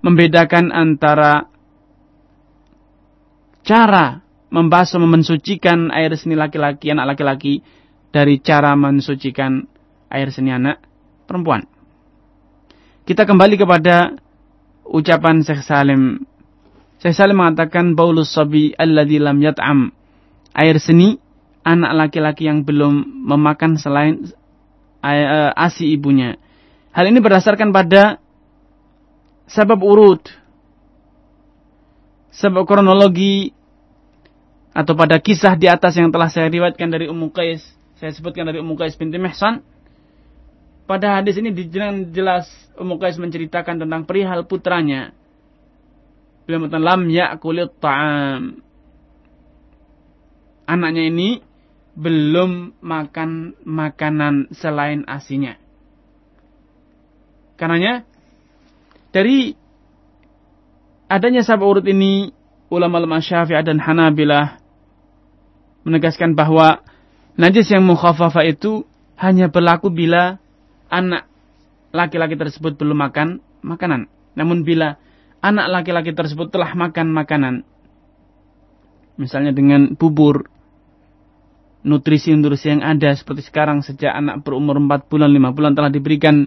[0.00, 1.44] membedakan antara
[3.60, 7.60] cara membasuh mensucikan air seni laki-laki anak laki-laki
[8.08, 9.68] dari cara mensucikan
[10.08, 10.80] air seni anak
[11.28, 11.68] perempuan.
[13.04, 14.16] Kita kembali kepada
[14.88, 16.24] ucapan Syekh Salim
[17.04, 19.92] Syekh Salim mengatakan baulus sabi alladzi lam yat'am.
[20.56, 21.20] Air seni
[21.68, 24.24] anak laki-laki yang belum memakan selain
[25.54, 26.36] ASI ibunya.
[26.92, 28.18] Hal ini berdasarkan pada
[29.48, 30.24] sebab urut,
[32.34, 33.54] sebab kronologi
[34.76, 37.64] atau pada kisah di atas yang telah saya riwayatkan dari Ummu Qais,
[37.98, 39.64] saya sebutkan dari Ummu Qais binti Mihsan.
[40.88, 41.52] Pada hadis ini
[42.08, 45.12] jelas Ummu Qais menceritakan tentang perihal putranya
[46.48, 48.64] Beliau mengatakan lam ya'kulit ta'am.
[50.64, 51.44] Anaknya ini
[51.98, 55.58] belum makan makanan selain asinya.
[57.58, 58.06] Karenanya
[59.10, 59.50] dari
[61.10, 62.30] adanya sabab urut ini
[62.70, 64.62] ulama-ulama Syafi'ah dan Hanabilah
[65.82, 66.86] menegaskan bahwa
[67.34, 68.86] najis yang mukhafafah itu
[69.18, 70.38] hanya berlaku bila
[70.86, 71.26] anak
[71.90, 74.06] laki-laki tersebut belum makan makanan.
[74.38, 75.02] Namun bila
[75.42, 77.54] anak laki-laki tersebut telah makan makanan,
[79.18, 80.46] misalnya dengan bubur,
[81.88, 86.44] nutrisi-nutrisi yang ada seperti sekarang sejak anak berumur 4 bulan, 5 bulan telah diberikan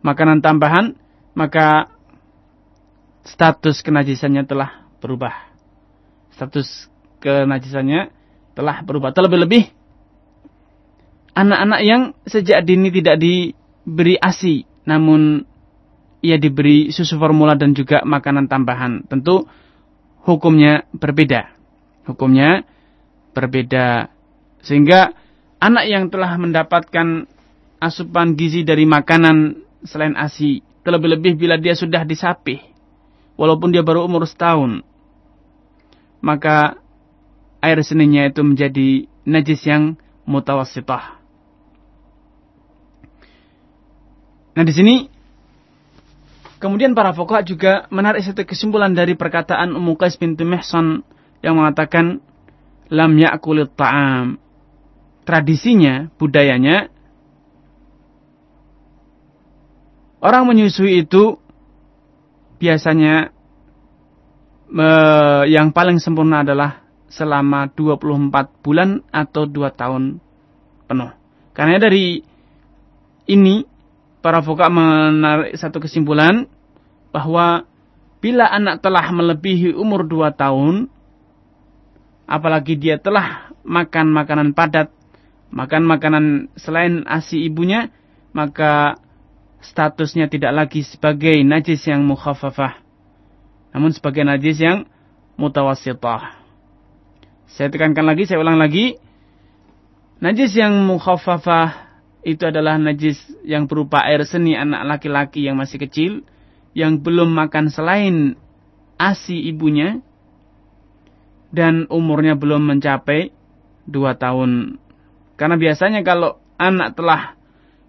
[0.00, 0.96] makanan tambahan,
[1.36, 1.92] maka
[3.28, 5.52] status kenajisannya telah berubah.
[6.32, 6.88] Status
[7.20, 8.08] kenajisannya
[8.56, 9.12] telah berubah.
[9.12, 9.68] Terlebih-lebih
[11.36, 15.44] anak-anak yang sejak dini tidak diberi ASI, namun
[16.20, 19.08] ia diberi susu formula dan juga makanan tambahan.
[19.08, 19.48] Tentu
[20.24, 21.52] hukumnya berbeda.
[22.04, 22.64] Hukumnya
[23.32, 24.12] berbeda.
[24.60, 25.12] Sehingga
[25.60, 27.28] anak yang telah mendapatkan
[27.80, 32.60] asupan gizi dari makanan selain ASI, terlebih-lebih bila dia sudah disapih,
[33.40, 34.84] walaupun dia baru umur setahun,
[36.20, 36.76] maka
[37.64, 39.96] air seninya itu menjadi najis yang
[40.28, 41.20] mutawassitah.
[44.50, 44.94] Nah di sini
[46.60, 51.00] Kemudian para fuqaha juga menarik satu kesimpulan dari perkataan Ummu Qais binti Mihsan
[51.40, 52.20] yang mengatakan
[52.92, 54.36] lam ya'kulit ta'am.
[55.30, 56.90] Tradisinya, budayanya
[60.18, 61.38] orang menyusui itu
[62.58, 63.30] biasanya
[64.74, 64.90] me,
[65.46, 70.18] yang paling sempurna adalah selama 24 bulan atau 2 tahun
[70.90, 71.14] penuh.
[71.54, 72.26] Karena dari
[73.30, 73.62] ini
[74.18, 76.50] para fuka menarik satu kesimpulan
[77.14, 77.70] bahwa
[78.18, 80.90] bila anak telah melebihi umur dua tahun,
[82.26, 84.92] apalagi dia telah makan makanan padat,
[85.50, 87.90] makan makanan selain ASI ibunya,
[88.30, 88.98] maka
[89.60, 92.80] statusnya tidak lagi sebagai najis yang mukhafafah,
[93.76, 94.88] namun sebagai najis yang
[95.36, 96.40] mutawasitah.
[97.50, 98.96] Saya tekankan lagi, saya ulang lagi,
[100.22, 101.90] najis yang mukhafafah
[102.22, 106.12] itu adalah najis yang berupa air seni anak laki-laki yang masih kecil
[106.76, 108.36] yang belum makan selain
[109.00, 110.04] ASI ibunya
[111.50, 113.34] dan umurnya belum mencapai
[113.88, 114.78] dua tahun.
[115.40, 117.40] Karena biasanya kalau anak telah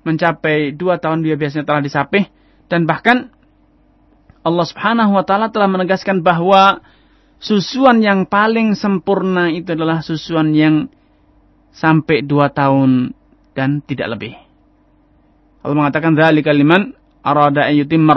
[0.08, 2.32] mencapai dua tahun dia biasanya telah disapih
[2.72, 3.28] dan bahkan
[4.42, 6.80] Allah Subhanahu wa taala telah menegaskan bahwa
[7.44, 10.88] susuan yang paling sempurna itu adalah susuan yang
[11.76, 13.12] sampai dua tahun
[13.52, 14.34] dan tidak lebih.
[15.62, 18.16] Allah mengatakan dzalika liman arada an yutimma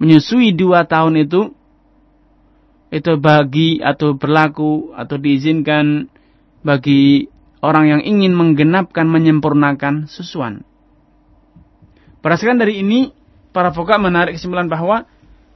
[0.00, 1.52] Menyusui dua tahun itu
[2.88, 6.08] itu bagi atau berlaku atau diizinkan
[6.64, 7.28] bagi
[7.64, 10.62] orang yang ingin menggenapkan menyempurnakan susuan.
[12.22, 13.10] Berdasarkan dari ini,
[13.54, 15.06] para foka menarik kesimpulan bahwa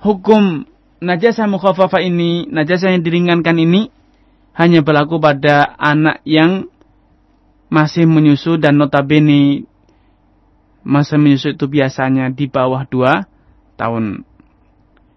[0.02, 0.66] hukum
[1.02, 3.90] najasah mukhafafa ini, najasah yang diringankan ini
[4.54, 6.70] hanya berlaku pada anak yang
[7.72, 9.64] masih menyusu dan notabene
[10.82, 13.30] Masa menyusui itu biasanya di bawah dua
[13.78, 14.26] tahun.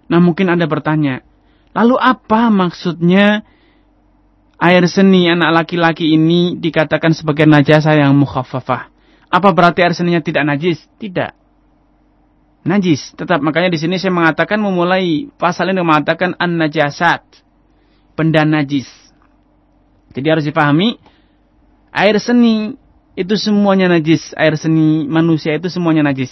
[0.06, 1.26] Nah mungkin Anda bertanya,
[1.74, 3.42] lalu apa maksudnya
[4.66, 8.90] air seni anak laki-laki ini dikatakan sebagai najasa yang mukhaffafah?
[9.30, 10.82] Apa berarti air seninya tidak najis?
[10.98, 11.32] Tidak.
[12.66, 13.14] Najis.
[13.14, 17.22] Tetap makanya di sini saya mengatakan memulai pasal ini mengatakan an-najasat.
[18.18, 18.90] Benda najis.
[20.16, 20.98] Jadi harus dipahami
[21.92, 22.74] air seni
[23.14, 24.34] itu semuanya najis.
[24.34, 26.32] Air seni manusia itu semuanya najis.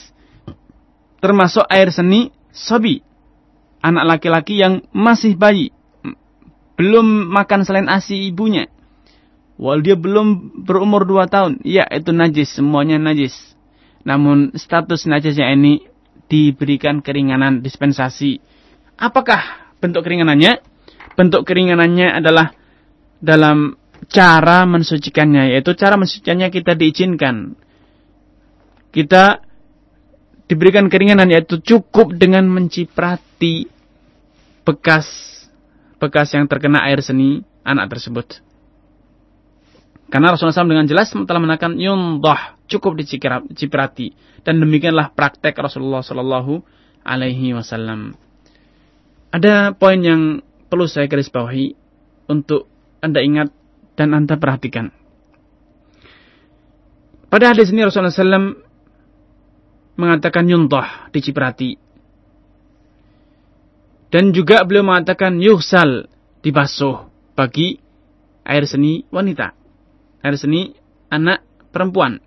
[1.22, 3.06] Termasuk air seni sobi.
[3.84, 5.76] Anak laki-laki yang masih bayi.
[6.74, 8.66] Belum makan selain asi ibunya.
[9.62, 11.62] Wal dia belum berumur dua tahun.
[11.62, 12.58] Ya itu najis.
[12.58, 13.34] Semuanya najis.
[14.04, 15.86] Namun status najisnya ini
[16.28, 18.42] diberikan keringanan dispensasi.
[18.98, 20.60] Apakah bentuk keringanannya?
[21.14, 22.58] Bentuk keringanannya adalah
[23.22, 23.78] dalam
[24.10, 27.56] cara mensucikannya, yaitu cara mensucikannya kita diizinkan.
[28.90, 29.40] Kita
[30.50, 33.66] diberikan keringanan yaitu cukup dengan menciprati
[34.68, 35.33] bekas
[36.04, 38.44] bekas yang terkena air seni anak tersebut.
[40.12, 42.38] Karena Rasulullah SAW dengan jelas telah menekan yundoh
[42.70, 44.14] cukup diciprati
[44.46, 46.62] dan demikianlah praktek Rasulullah Sallallahu
[47.02, 48.14] Alaihi Wasallam.
[49.34, 51.74] Ada poin yang perlu saya garis bawahi
[52.30, 52.70] untuk
[53.04, 53.52] anda ingat
[54.00, 54.96] dan Anda perhatikan.
[57.28, 58.56] Pada hadis ini Rasulullah SAW
[60.00, 61.83] mengatakan yuntoh diciprati.
[64.14, 66.06] Dan juga beliau mengatakan yuhsal
[66.46, 67.82] dibasuh bagi
[68.46, 69.58] air seni wanita.
[70.22, 70.70] Air seni
[71.10, 71.42] anak
[71.74, 72.22] perempuan.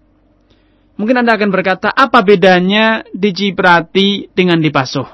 [0.99, 5.07] Mungkin Anda akan berkata, apa bedanya diciprati dengan dibasuh?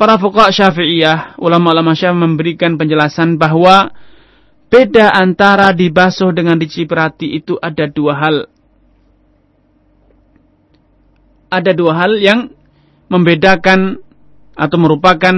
[0.00, 3.92] Para fuqah syafi'iyah, ulama-ulama syafi'iyah memberikan penjelasan bahwa
[4.68, 8.36] Beda antara dibasuh dengan diciprati itu ada dua hal.
[11.48, 12.52] Ada dua hal yang
[13.08, 14.04] membedakan
[14.58, 15.34] atau merupakan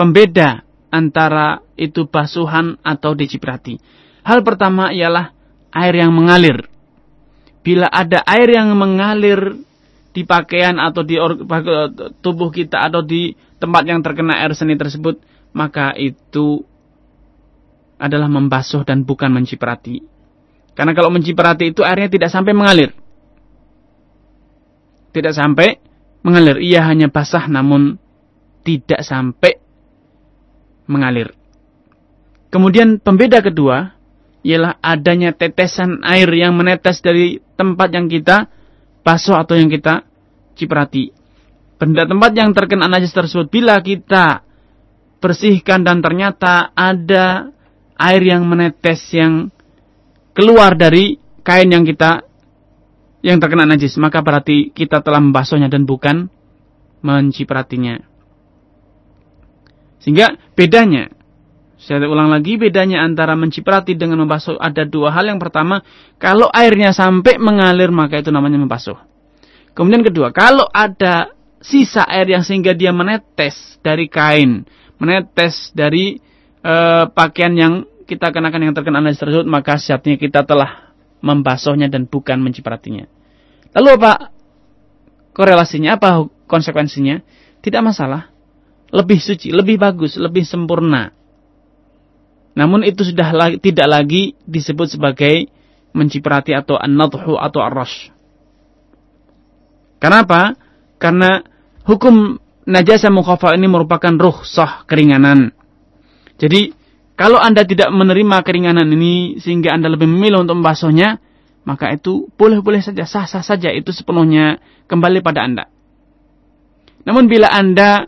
[0.00, 3.76] pembeda antara itu basuhan atau diciprati.
[4.24, 5.36] Hal pertama ialah
[5.76, 6.64] air yang mengalir.
[7.60, 9.60] Bila ada air yang mengalir
[10.16, 11.20] di pakaian atau di
[12.24, 15.20] tubuh kita atau di tempat yang terkena air seni tersebut,
[15.52, 16.64] maka itu
[18.00, 20.00] adalah membasuh dan bukan menciprati.
[20.72, 22.94] Karena kalau menciprati itu airnya tidak sampai mengalir.
[25.12, 25.76] Tidak sampai
[26.24, 26.62] mengalir.
[26.62, 27.98] Ia hanya basah namun
[28.62, 29.58] tidak sampai
[30.88, 31.34] mengalir.
[32.48, 33.92] Kemudian pembeda kedua
[34.40, 38.48] ialah adanya tetesan air yang menetes dari tempat yang kita
[39.04, 40.08] basuh atau yang kita
[40.56, 41.12] ciprati.
[41.78, 44.42] Benda tempat yang terkena najis tersebut bila kita
[45.20, 47.52] bersihkan dan ternyata ada
[47.98, 49.50] air yang menetes yang
[50.32, 52.24] keluar dari kain yang kita
[53.20, 56.30] yang terkena najis, maka berarti kita telah membasuhnya dan bukan
[57.02, 58.07] mencipratinya.
[59.98, 61.10] Sehingga bedanya,
[61.78, 65.30] saya ulang lagi bedanya antara menciprati dengan membasuh ada dua hal.
[65.30, 65.86] Yang pertama,
[66.18, 68.98] kalau airnya sampai mengalir maka itu namanya membasuh.
[69.78, 71.30] Kemudian kedua, kalau ada
[71.62, 74.66] sisa air yang sehingga dia menetes dari kain,
[74.98, 76.18] menetes dari
[76.62, 76.74] e,
[77.14, 80.90] pakaian yang kita kenakan yang terkena najis tersebut, maka siapnya kita telah
[81.22, 83.06] membasuhnya dan bukan mencipratinya.
[83.74, 84.34] Lalu apa
[85.30, 87.22] korelasinya, apa konsekuensinya?
[87.62, 88.34] Tidak masalah.
[88.88, 91.12] Lebih suci, lebih bagus, lebih sempurna.
[92.56, 95.46] Namun itu sudah lagi, tidak lagi disebut sebagai
[95.92, 98.10] menciprati atau an-nadhu atau ar-rash.
[99.98, 100.56] Kenapa?
[100.98, 101.42] Karena
[101.86, 105.54] hukum najasa mukhafa ini merupakan rukhsah keringanan.
[106.38, 106.72] Jadi
[107.18, 111.18] kalau Anda tidak menerima keringanan ini sehingga Anda lebih memilih untuk membasuhnya,
[111.66, 115.64] maka itu boleh-boleh saja, sah-sah saja itu sepenuhnya kembali pada Anda.
[117.02, 118.06] Namun bila Anda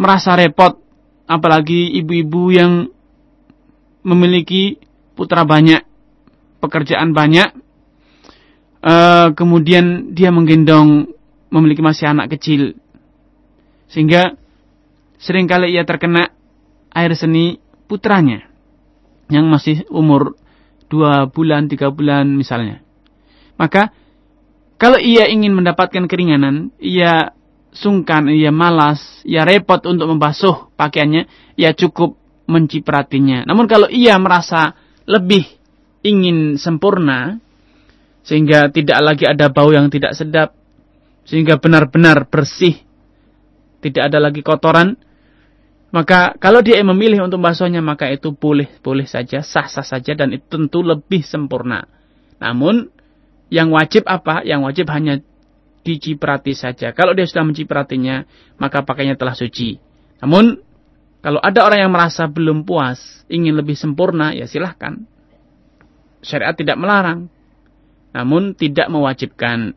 [0.00, 0.80] merasa repot,
[1.28, 2.88] apalagi ibu-ibu yang
[4.00, 4.80] memiliki
[5.12, 5.84] putra banyak,
[6.64, 7.52] pekerjaan banyak,
[8.80, 11.12] uh, kemudian dia menggendong
[11.52, 12.80] memiliki masih anak kecil,
[13.92, 14.40] sehingga
[15.20, 16.32] sering kali ia terkena
[16.96, 18.48] air seni putranya
[19.28, 20.32] yang masih umur
[20.88, 22.80] dua bulan, tiga bulan misalnya.
[23.60, 23.92] Maka
[24.80, 27.36] kalau ia ingin mendapatkan keringanan, ia
[27.70, 32.18] sungkan, ia malas, ia repot untuk membasuh pakaiannya, ia cukup
[32.50, 33.46] mencipratinya.
[33.46, 34.74] Namun kalau ia merasa
[35.06, 35.46] lebih
[36.02, 37.38] ingin sempurna,
[38.26, 40.54] sehingga tidak lagi ada bau yang tidak sedap,
[41.26, 42.82] sehingga benar-benar bersih,
[43.80, 44.98] tidak ada lagi kotoran,
[45.90, 50.30] maka kalau dia memilih untuk membasuhnya maka itu boleh boleh saja sah sah saja dan
[50.30, 51.82] itu tentu lebih sempurna.
[52.38, 52.90] Namun
[53.50, 54.46] yang wajib apa?
[54.46, 55.18] Yang wajib hanya
[55.80, 56.92] diciprati saja.
[56.92, 58.24] Kalau dia sudah mencipratinya,
[58.60, 59.80] maka pakainya telah suci.
[60.20, 60.60] Namun,
[61.20, 65.00] kalau ada orang yang merasa belum puas, ingin lebih sempurna, ya silahkan.
[66.20, 67.32] Syariat tidak melarang.
[68.12, 69.72] Namun, tidak mewajibkan.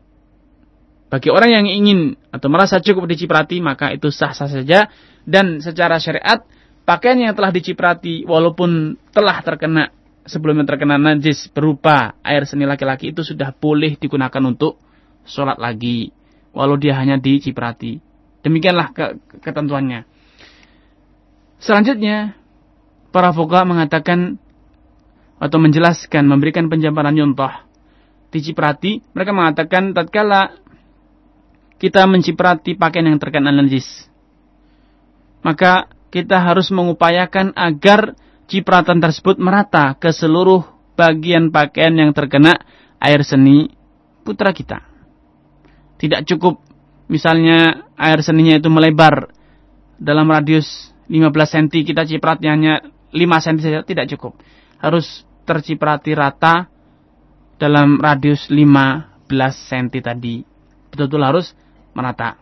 [1.08, 4.90] Bagi orang yang ingin atau merasa cukup diciprati, maka itu sah-sah saja.
[5.24, 6.44] Dan secara syariat,
[6.84, 9.94] pakaian yang telah diciprati, walaupun telah terkena
[10.24, 14.80] sebelumnya terkena najis berupa air seni laki-laki itu sudah boleh digunakan untuk
[15.24, 16.12] sholat lagi.
[16.54, 17.98] Walau dia hanya diciprati.
[18.44, 19.04] Demikianlah ke
[19.42, 20.06] ketentuannya.
[21.58, 22.36] Selanjutnya,
[23.10, 24.36] para fuqaha mengatakan
[25.40, 27.50] atau menjelaskan, memberikan penjabaran yuntoh.
[28.30, 30.60] Diciprati, mereka mengatakan tatkala
[31.78, 34.06] kita menciprati pakaian yang terkena najis.
[35.44, 38.14] Maka kita harus mengupayakan agar
[38.46, 40.64] cipratan tersebut merata ke seluruh
[40.94, 42.54] bagian pakaian yang terkena
[43.02, 43.74] air seni
[44.22, 44.93] putra kita.
[46.00, 46.60] Tidak cukup
[47.06, 49.30] misalnya air seninya itu melebar
[50.00, 52.74] dalam radius 15 cm kita cipratnya hanya
[53.12, 54.40] 5 cm saja tidak cukup.
[54.82, 56.66] Harus terciprati rata
[57.60, 59.30] dalam radius 15
[59.70, 60.42] cm tadi.
[60.90, 61.46] Betul-betul harus
[61.94, 62.36] merata.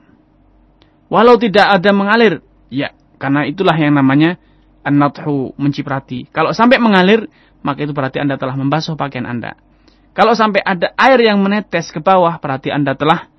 [1.12, 2.40] Walau tidak ada mengalir,
[2.72, 4.40] ya karena itulah yang namanya
[4.82, 6.26] an-nathu menciprati.
[6.32, 7.28] Kalau sampai mengalir,
[7.60, 9.54] maka itu berarti Anda telah membasuh pakaian Anda.
[10.12, 13.31] Kalau sampai ada air yang menetes ke bawah, berarti Anda telah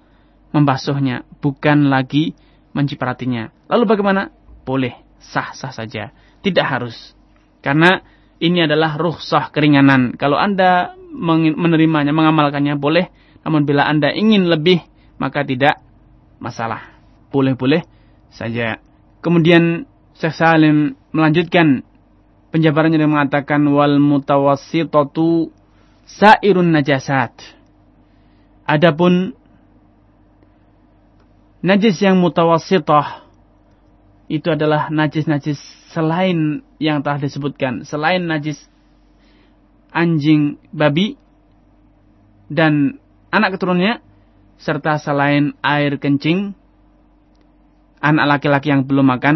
[0.54, 2.38] membasuhnya, bukan lagi
[2.72, 3.50] mencipratinya.
[3.68, 4.30] Lalu bagaimana?
[4.64, 6.14] Boleh, sah-sah saja.
[6.46, 7.18] Tidak harus.
[7.60, 8.00] Karena
[8.38, 10.16] ini adalah ruhsah keringanan.
[10.16, 13.10] Kalau Anda menerimanya, mengamalkannya, boleh.
[13.44, 14.80] Namun bila Anda ingin lebih,
[15.18, 15.82] maka tidak
[16.40, 16.96] masalah.
[17.34, 17.82] Boleh-boleh
[18.30, 18.78] saja.
[19.24, 21.82] Kemudian Syekh Salim melanjutkan
[22.54, 25.50] penjabarannya dengan mengatakan wal mutawassitatu
[26.06, 27.34] sairun najasat.
[28.68, 29.34] Adapun
[31.64, 33.24] najis yang mutawassitah
[34.28, 35.58] itu adalah najis-najis
[35.96, 38.60] selain yang telah disebutkan, selain najis
[39.96, 41.16] anjing, babi
[42.52, 43.00] dan
[43.32, 44.04] anak keturunannya
[44.60, 46.54] serta selain air kencing
[48.04, 49.36] anak laki-laki yang belum makan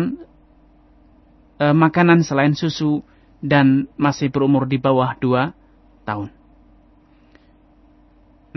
[1.55, 2.99] e, makanan selain susu
[3.39, 5.55] dan masih berumur di bawah 2
[6.03, 6.29] tahun.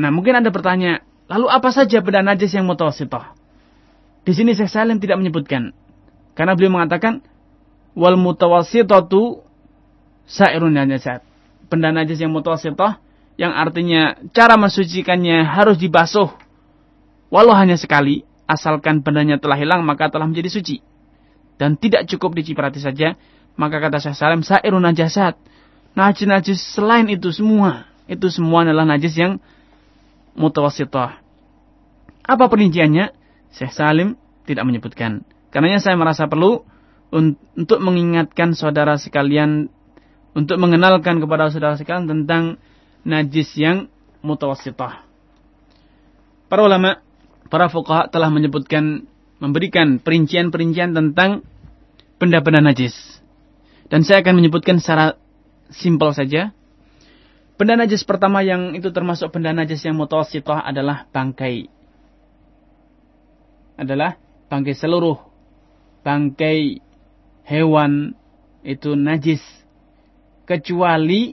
[0.01, 3.40] Nah, mungkin Anda bertanya, lalu apa saja benda najis yang mutawasitah?
[4.25, 5.73] Di sini Syekh Salim tidak menyebutkan.
[6.37, 7.25] Karena beliau mengatakan,
[7.97, 9.43] wal mutawasitatu
[10.29, 11.25] sairun najasat.
[11.71, 12.99] Benda najis yang mutawasitah,
[13.41, 16.31] yang artinya cara mensucikannya harus dibasuh.
[17.31, 20.83] Walau hanya sekali, asalkan bendanya telah hilang, maka telah menjadi suci
[21.61, 23.21] dan tidak cukup diciprati saja,
[23.61, 25.37] maka kata Syekh Salim, sairun najasat.
[25.93, 29.37] Najis-najis selain itu semua, itu semua adalah najis yang
[30.33, 31.21] mutawasitah.
[32.25, 33.13] Apa perinciannya?
[33.55, 35.27] Syekh Salim tidak menyebutkan.
[35.51, 36.63] Karenanya saya merasa perlu
[37.11, 39.71] untuk mengingatkan saudara sekalian,
[40.33, 42.63] untuk mengenalkan kepada saudara sekalian tentang
[43.03, 43.91] najis yang
[44.23, 45.03] mutawasitah.
[46.47, 47.03] Para ulama,
[47.51, 49.07] para fuqaha telah menyebutkan
[49.43, 51.43] memberikan perincian-perincian tentang
[52.21, 52.95] benda-benda najis.
[53.91, 55.19] Dan saya akan menyebutkan secara
[55.73, 56.55] simpel saja.
[57.59, 61.80] Benda najis pertama yang itu termasuk benda najis yang mutawasitah adalah bangkai.
[63.81, 64.21] Adalah
[64.53, 65.17] bangkai seluruh.
[66.05, 66.85] Bangkai
[67.49, 68.13] hewan
[68.61, 69.41] itu najis.
[70.45, 71.33] Kecuali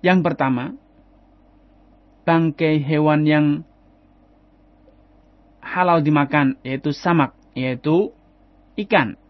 [0.00, 0.72] yang pertama,
[2.24, 3.46] bangkai hewan yang
[5.60, 8.14] halal dimakan, yaitu samak, yaitu
[8.80, 9.20] ikan.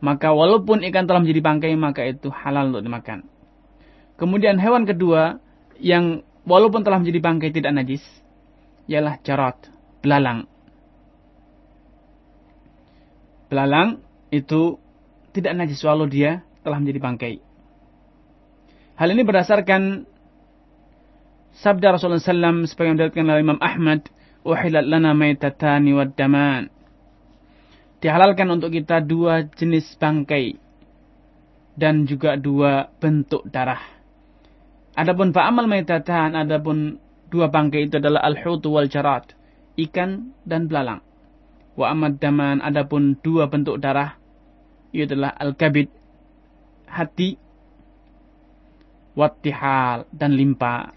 [0.00, 3.28] Maka walaupun ikan telah menjadi bangkai, maka itu halal untuk dimakan.
[4.16, 5.38] Kemudian hewan kedua,
[5.76, 8.04] yang walaupun telah menjadi bangkai tidak najis,
[8.90, 9.56] ialah jarot,
[10.02, 10.49] belalang.
[13.50, 13.98] Belalang
[14.30, 14.78] itu
[15.34, 17.34] tidak najis walau dia telah menjadi bangkai.
[18.94, 20.06] Hal ini berdasarkan
[21.58, 24.06] sabda Rasulullah SAW sebagai yang oleh Imam Ahmad
[24.46, 26.70] uhilat lana maitatani wad daman.
[28.00, 30.56] Dihalalkan untuk kita dua jenis bangkai
[31.76, 33.80] dan juga dua bentuk darah.
[34.96, 36.96] Adapun fa'amal maitatan, adapun
[37.28, 39.32] dua bangkai itu adalah al-hutu wal jarat,
[39.76, 41.04] ikan dan belalang.
[41.78, 44.18] Wa amad daman, adapun dua bentuk darah,
[44.90, 45.86] itu adalah al-kabid,
[46.90, 47.38] hati,
[49.14, 50.92] wattihal, dan limpa.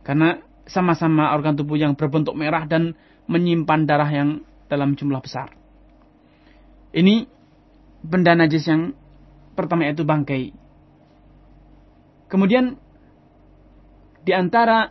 [0.00, 5.54] Karena sama-sama organ tubuh yang berbentuk merah dan menyimpan darah yang dalam jumlah besar.
[6.94, 7.26] Ini
[8.02, 8.94] benda najis yang
[9.58, 10.54] pertama yaitu bangkai.
[12.26, 12.78] Kemudian
[14.26, 14.90] di antara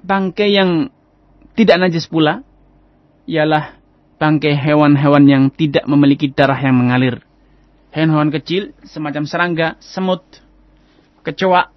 [0.00, 0.88] bangkai yang
[1.56, 2.40] tidak najis pula
[3.24, 3.80] ialah
[4.20, 7.24] bangkai hewan-hewan yang tidak memiliki darah yang mengalir.
[7.90, 10.22] Hewan-hewan kecil semacam serangga, semut,
[11.24, 11.72] kecoa,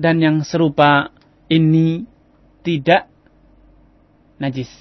[0.00, 1.12] dan yang serupa
[1.46, 2.08] ini
[2.64, 3.06] tidak
[4.40, 4.72] najis.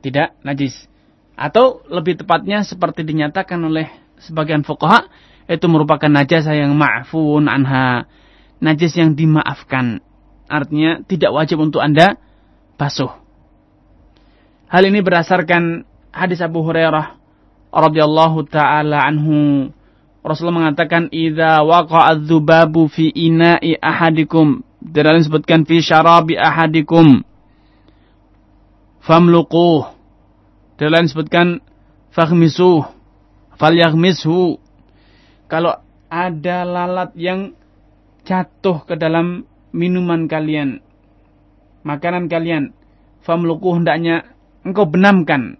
[0.00, 0.88] Tidak najis.
[1.36, 3.86] Atau lebih tepatnya seperti dinyatakan oleh
[4.18, 5.08] sebagian fuqaha
[5.46, 8.10] itu merupakan najasa yang ma'fun anha.
[8.60, 10.04] Najis yang dimaafkan.
[10.50, 12.18] Artinya tidak wajib untuk Anda
[12.76, 13.29] basuh.
[14.70, 15.82] Hal ini berdasarkan
[16.14, 17.18] hadis Abu Hurairah
[17.74, 19.66] radhiyallahu taala anhu.
[20.22, 24.62] Rasulullah mengatakan idza waqa'a dzubabu fi ina'i ahadikum.
[24.78, 27.26] Dan disebutkan fi syarabi ahadikum
[29.02, 29.90] famluquh.
[30.78, 31.58] Dan lain sebutkan
[32.14, 32.86] faghmisuh,
[33.58, 34.56] falyaghmishu.
[35.50, 37.58] Kalau ada lalat yang
[38.22, 39.44] jatuh ke dalam
[39.74, 40.78] minuman kalian,
[41.82, 42.70] makanan kalian,
[43.26, 44.30] famluquh hendaknya
[44.66, 45.56] engkau benamkan.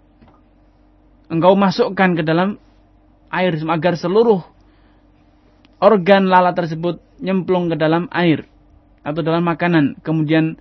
[1.31, 2.59] Engkau masukkan ke dalam
[3.31, 4.43] air agar seluruh
[5.79, 8.45] organ lalat tersebut nyemplung ke dalam air
[9.01, 10.59] atau dalam makanan kemudian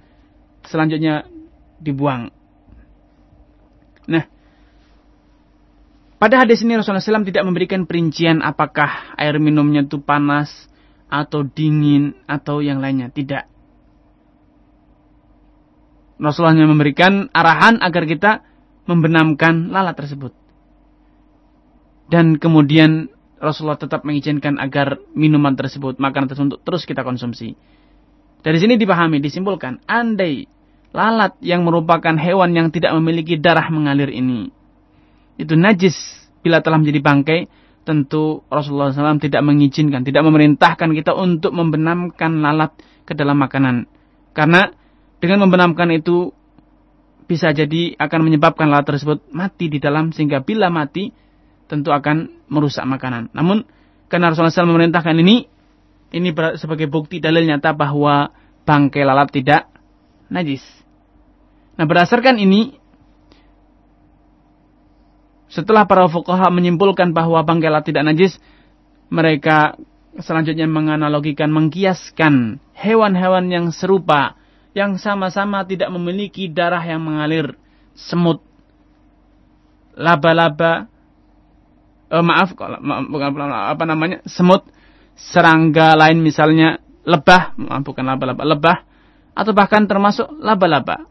[0.64, 1.26] selanjutnya
[1.82, 2.30] dibuang
[4.10, 4.26] Nah,
[6.18, 10.50] pada hadis ini Rasulullah SAW tidak memberikan perincian apakah air minumnya itu panas
[11.06, 13.14] atau dingin atau yang lainnya.
[13.14, 13.46] Tidak.
[16.20, 18.44] Rasulullah hanya memberikan arahan agar kita
[18.84, 20.36] membenamkan lalat tersebut.
[22.12, 23.08] Dan kemudian
[23.40, 27.56] Rasulullah tetap mengizinkan agar minuman tersebut, makanan tersebut terus kita konsumsi.
[28.40, 30.44] Dari sini dipahami, disimpulkan, andai
[30.92, 34.52] lalat yang merupakan hewan yang tidak memiliki darah mengalir ini.
[35.40, 35.96] Itu najis
[36.44, 37.40] bila telah menjadi bangkai,
[37.86, 42.76] tentu Rasulullah SAW tidak mengizinkan, tidak memerintahkan kita untuk membenamkan lalat
[43.08, 43.88] ke dalam makanan.
[44.36, 44.68] Karena
[45.20, 46.32] dengan membenamkan itu
[47.30, 51.14] bisa jadi akan menyebabkan lalat tersebut mati di dalam sehingga bila mati
[51.70, 53.30] tentu akan merusak makanan.
[53.30, 53.62] Namun
[54.10, 55.46] karena Rasulullah SAW memerintahkan ini,
[56.10, 58.34] ini sebagai bukti dalil nyata bahwa
[58.66, 59.70] bangkai lalat tidak
[60.26, 60.66] najis.
[61.78, 62.74] Nah berdasarkan ini,
[65.46, 68.42] setelah para fuqaha menyimpulkan bahwa bangkai tidak najis,
[69.06, 69.78] mereka
[70.18, 74.39] selanjutnya menganalogikan, mengkiaskan hewan-hewan yang serupa,
[74.76, 77.58] yang sama-sama tidak memiliki darah yang mengalir,
[77.94, 78.42] semut,
[79.98, 80.86] laba-laba,
[82.10, 82.54] eh, maaf,
[83.10, 84.66] bukan apa namanya, semut,
[85.18, 88.78] serangga lain misalnya, lebah, bukan laba-laba, lebah,
[89.34, 91.06] atau bahkan termasuk laba-laba.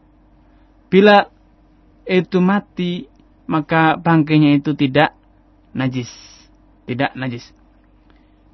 [0.90, 1.30] Bila
[2.08, 3.06] itu mati,
[3.46, 5.14] maka bangkainya itu tidak
[5.74, 6.10] najis.
[6.86, 7.54] Tidak najis.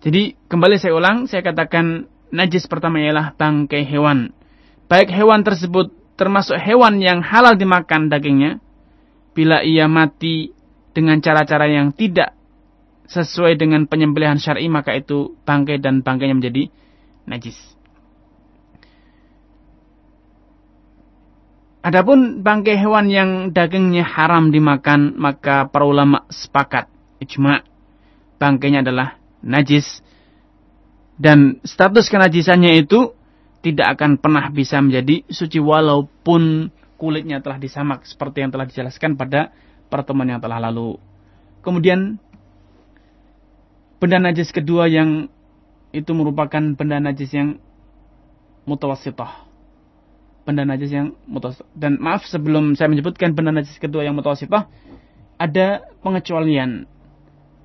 [0.05, 4.37] Jadi kembali saya ulang, saya katakan najis pertama ialah bangkai hewan.
[4.87, 8.63] Baik hewan tersebut termasuk hewan yang halal dimakan dagingnya,
[9.35, 10.55] bila ia mati
[10.95, 12.33] dengan cara-cara yang tidak
[13.07, 16.73] sesuai dengan penyembelihan syar'i maka itu bangkai dan bangkainya menjadi
[17.27, 17.59] najis.
[21.87, 26.91] Adapun bangkai hewan yang dagingnya haram dimakan, maka para ulama sepakat
[27.23, 27.63] ijma
[28.43, 30.03] bangkainya adalah najis
[31.15, 33.15] dan status kenajisannya itu
[33.61, 39.53] tidak akan pernah bisa menjadi suci walaupun kulitnya telah disamak seperti yang telah dijelaskan pada
[39.93, 40.97] pertemuan yang telah lalu.
[41.61, 42.21] Kemudian
[43.99, 45.29] benda najis kedua yang
[45.91, 47.59] itu merupakan benda najis yang
[48.69, 49.47] mutawasitah
[50.47, 51.67] benda najis yang mutawasitah.
[51.75, 54.71] Dan maaf sebelum saya menyebutkan benda najis kedua yang mutawasitah,
[55.37, 55.67] ada
[56.07, 56.87] pengecualian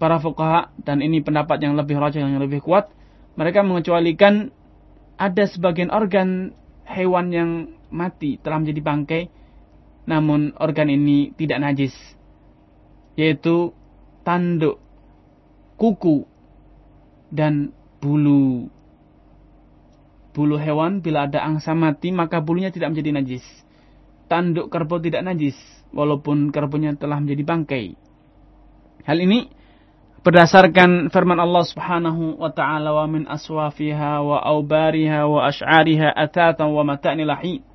[0.01, 2.89] para fuqaha dan ini pendapat yang lebih rajin yang lebih kuat.
[3.37, 4.49] Mereka mengecualikan
[5.21, 6.57] ada sebagian organ
[6.89, 7.51] hewan yang
[7.93, 9.23] mati telah menjadi bangkai
[10.09, 11.93] namun organ ini tidak najis
[13.13, 13.69] yaitu
[14.25, 14.81] tanduk,
[15.77, 16.25] kuku
[17.29, 17.69] dan
[18.01, 18.65] bulu
[20.31, 23.45] bulu hewan bila ada angsa mati maka bulunya tidak menjadi najis.
[24.31, 25.59] Tanduk kerbau tidak najis
[25.91, 27.85] walaupun kerbaunya telah menjadi bangkai.
[29.03, 29.51] Hal ini
[30.21, 36.85] berdasarkan firman Allah Subhanahu wa taala wa min aswafiha wa aubariha wa ash'ariha atatan wa
[36.85, 37.65] mata'ni lahi.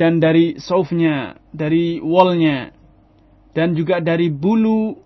[0.00, 2.72] Dan dari saufnya, dari wolnya,
[3.52, 4.96] dan juga dari bulu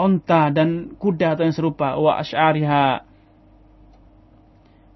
[0.00, 3.04] onta dan kuda atau yang serupa wa ash'ariha.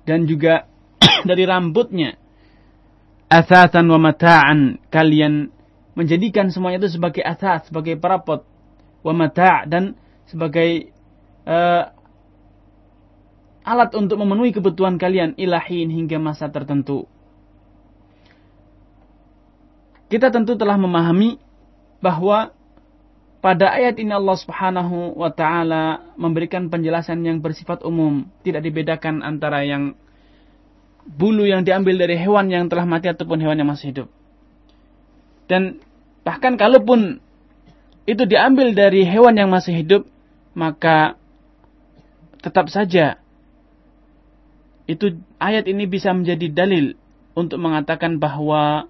[0.09, 0.65] Dan juga
[1.29, 2.17] dari rambutnya
[3.29, 4.81] asatan wa mata'an.
[4.89, 5.53] Kalian
[5.93, 8.49] menjadikan semuanya itu sebagai asas sebagai perapot.
[9.05, 9.95] Wa mata' dan
[10.27, 10.91] sebagai
[11.47, 11.91] uh,
[13.67, 17.07] alat untuk memenuhi kebutuhan kalian ilahin hingga masa tertentu
[20.07, 21.39] kita tentu telah memahami
[21.99, 22.55] bahwa
[23.43, 29.63] pada ayat ini Allah Subhanahu wa taala memberikan penjelasan yang bersifat umum, tidak dibedakan antara
[29.63, 29.95] yang
[31.07, 34.09] bulu yang diambil dari hewan yang telah mati ataupun hewan yang masih hidup.
[35.47, 35.79] Dan
[36.27, 37.23] bahkan kalaupun
[38.07, 40.03] itu diambil dari hewan yang masih hidup,
[40.57, 41.21] maka
[42.41, 43.21] tetap saja
[44.89, 46.97] itu ayat ini bisa menjadi dalil
[47.37, 48.89] untuk mengatakan bahwa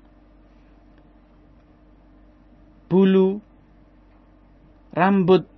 [2.86, 3.42] bulu,
[4.94, 5.48] rambut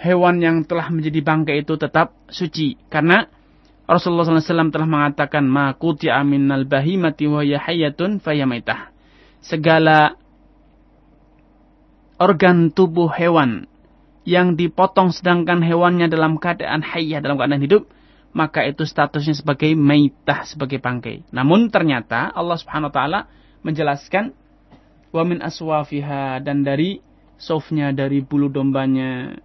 [0.00, 2.74] hewan yang telah menjadi bangkai itu tetap suci.
[2.90, 3.28] Karena
[3.84, 8.90] Rasulullah SAW telah mengatakan, Ma kuti'a minnal bahimati wa fayamaitah.
[9.44, 10.16] Segala
[12.16, 13.68] organ tubuh hewan
[14.24, 17.84] yang dipotong sedangkan hewannya dalam keadaan hayah, dalam keadaan hidup,
[18.34, 21.28] maka itu statusnya sebagai maitah, sebagai bangkai.
[21.30, 23.20] Namun ternyata Allah Subhanahu wa taala
[23.62, 24.34] menjelaskan
[25.14, 26.98] wa min aswafiha dan dari
[27.38, 29.38] sofnya dari bulu dombanya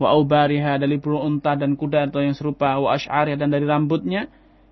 [0.00, 4.26] wa aubariha dari bulu unta dan kuda atau yang serupa wa ash'ariha dan dari rambutnya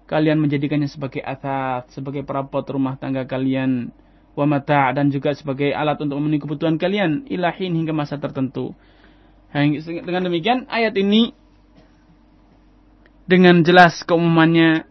[0.08, 3.92] kalian menjadikannya sebagai athat sebagai perabot rumah tangga kalian
[4.32, 8.72] wa mata' dan juga sebagai alat untuk memenuhi kebutuhan kalian ilahin hingga masa tertentu
[9.52, 11.36] dengan demikian ayat ini
[13.28, 14.88] dengan jelas keumumannya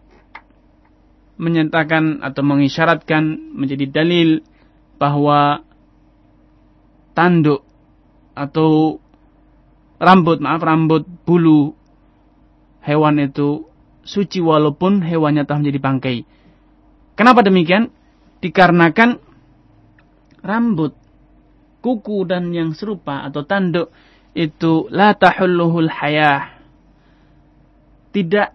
[1.41, 4.45] menyatakan atau mengisyaratkan menjadi dalil
[5.01, 5.65] bahwa
[7.17, 7.65] tanduk
[8.37, 9.01] atau
[9.97, 11.73] rambut, maaf rambut bulu
[12.85, 13.65] hewan itu
[14.05, 16.17] suci walaupun hewannya telah menjadi bangkai.
[17.17, 17.89] Kenapa demikian?
[18.41, 19.21] Dikarenakan
[20.41, 20.97] rambut,
[21.85, 23.93] kuku dan yang serupa atau tanduk
[24.31, 26.59] itu la tahulluhul hayah.
[28.11, 28.49] Tidak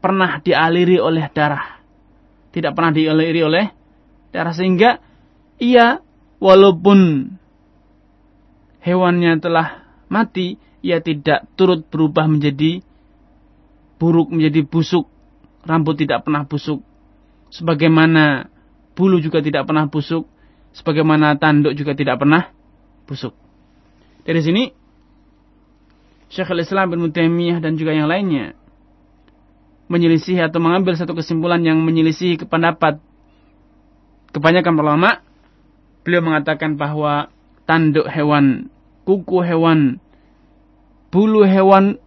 [0.00, 1.80] pernah dialiri oleh darah.
[2.52, 3.66] Tidak pernah dialiri oleh
[4.32, 5.00] darah sehingga
[5.60, 6.00] ia
[6.40, 7.30] walaupun
[8.82, 12.82] hewannya telah mati, ia tidak turut berubah menjadi
[13.96, 15.06] buruk, menjadi busuk.
[15.62, 16.82] Rambut tidak pernah busuk.
[17.54, 18.50] Sebagaimana
[18.98, 20.26] bulu juga tidak pernah busuk.
[20.74, 22.50] Sebagaimana tanduk juga tidak pernah
[23.06, 23.36] busuk.
[24.22, 24.62] Dari sini,
[26.32, 28.56] Syekhul Islam bin Mutemiyah dan juga yang lainnya
[29.92, 32.96] menyelisih atau mengambil satu kesimpulan yang menyelisih pendapat
[34.32, 35.20] kebanyakan ulama
[36.00, 37.28] beliau mengatakan bahwa
[37.68, 38.72] tanduk hewan,
[39.04, 40.00] kuku hewan,
[41.12, 42.00] bulu hewan,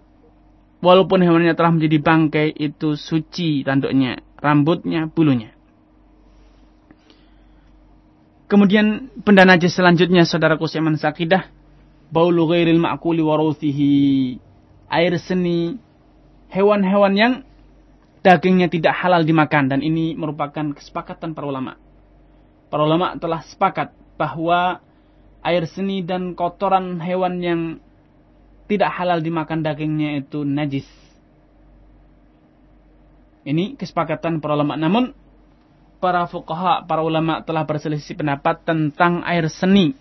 [0.82, 5.54] walaupun hewannya telah menjadi bangkai, itu suci tanduknya, rambutnya, bulunya.
[8.46, 11.55] Kemudian benda najis selanjutnya saudara kusiaman sakidah
[12.10, 13.92] baulu ghairil ma'kuli waruthihi
[14.90, 15.78] air seni
[16.50, 17.34] hewan-hewan yang
[18.22, 21.78] dagingnya tidak halal dimakan dan ini merupakan kesepakatan para ulama
[22.70, 24.82] para ulama telah sepakat bahwa
[25.46, 27.62] air seni dan kotoran hewan yang
[28.66, 30.90] tidak halal dimakan dagingnya itu najis.
[33.46, 34.74] Ini kesepakatan para ulama.
[34.74, 35.14] Namun
[36.02, 39.94] para fuqaha, para ulama telah berselisih pendapat tentang air seni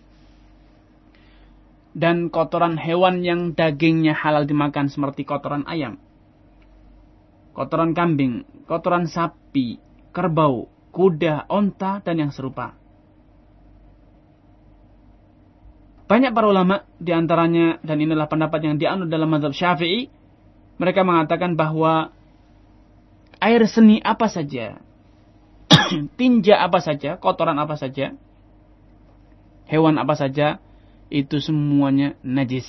[1.95, 6.03] dan kotoran hewan yang dagingnya halal dimakan seperti kotoran ayam,
[7.55, 9.79] kotoran kambing, kotoran sapi,
[10.11, 12.75] kerbau, kuda, onta, dan yang serupa.
[16.05, 20.13] Banyak para ulama di antaranya, dan inilah pendapat yang dianut dalam mazhab syafi'i,
[20.77, 22.13] mereka mengatakan bahwa
[23.41, 24.83] air seni apa saja,
[26.19, 28.13] tinja apa saja, kotoran apa saja,
[29.65, 30.61] hewan apa saja,
[31.15, 32.67] itu semuanya najis.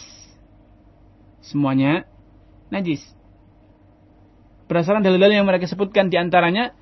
[1.42, 2.06] Semuanya
[2.70, 3.02] najis.
[4.70, 6.74] Berdasarkan dalil-dalil yang mereka sebutkan di antaranya,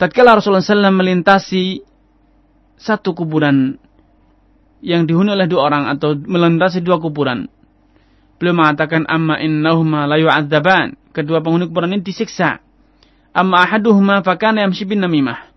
[0.00, 1.84] tatkala Rasulullah SAW melintasi
[2.80, 3.76] satu kuburan
[4.84, 7.48] yang dihuni oleh dua orang atau melintasi dua kuburan.
[8.36, 10.96] Beliau mengatakan amma innahuma la yu'adzaban.
[11.14, 12.60] Kedua penghuni kuburan ini disiksa.
[13.32, 15.53] Amma ahaduhuma fakana yamshi bin namimah.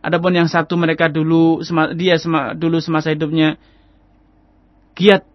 [0.00, 1.60] Adapun yang satu mereka dulu
[1.92, 2.16] dia
[2.56, 3.60] dulu semasa hidupnya
[4.96, 5.28] giat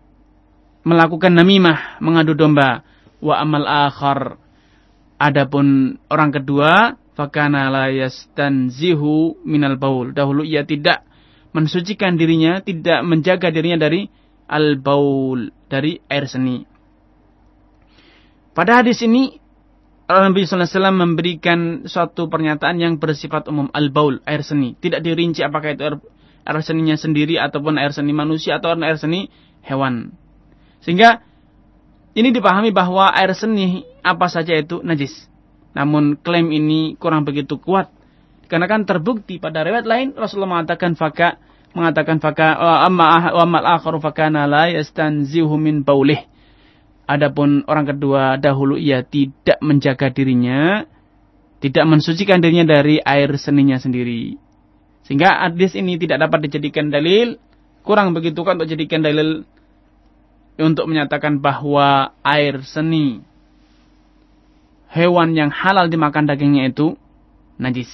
[0.85, 2.81] melakukan namimah, mengadu domba.
[3.21, 4.37] Wa amal akhar.
[5.17, 10.13] Adapun orang kedua fakana la yastanzihu minal baul.
[10.13, 11.05] Dahulu ia tidak
[11.55, 14.05] mensucikan dirinya, tidak menjaga dirinya dari
[14.45, 16.67] al baul, dari air seni.
[18.51, 19.39] Pada hadis ini
[20.05, 24.77] Alaihi wasallam memberikan suatu pernyataan yang bersifat umum al baul, air seni.
[24.77, 25.97] Tidak dirinci apakah itu air,
[26.45, 29.33] air seninya sendiri ataupun air seni manusia atau air seni
[29.65, 30.13] hewan.
[30.85, 31.25] Sehingga
[32.13, 35.25] ini dipahami bahwa air seni apa saja itu najis.
[35.73, 37.91] Namun klaim ini kurang begitu kuat
[38.47, 41.41] Karena kan terbukti pada riwayat lain Rasulullah mengatakan faka
[41.75, 42.55] mengatakan faka
[42.87, 46.23] amma amal akharu fakana la yastanzihu min baulih.
[47.05, 50.89] Adapun orang kedua dahulu ia tidak menjaga dirinya,
[51.61, 54.41] tidak mensucikan dirinya dari air seninya sendiri.
[55.05, 57.37] Sehingga hadis ini tidak dapat dijadikan dalil,
[57.85, 59.45] kurang begitu kan untuk dijadikan dalil
[60.57, 63.21] untuk menyatakan bahwa air seni
[64.89, 66.97] hewan yang halal dimakan dagingnya itu
[67.59, 67.91] najis.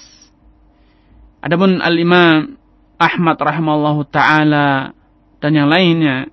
[1.42, 2.54] Adapun al-Imam
[2.96, 4.94] Ahmad rahimallahu taala
[5.42, 6.30] dan yang lainnya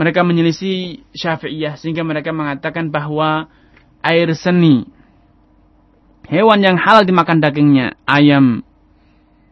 [0.00, 3.52] mereka menyelisih Syafi'iyah sehingga mereka mengatakan bahwa
[4.00, 4.88] air seni
[6.24, 8.64] hewan yang halal dimakan dagingnya ayam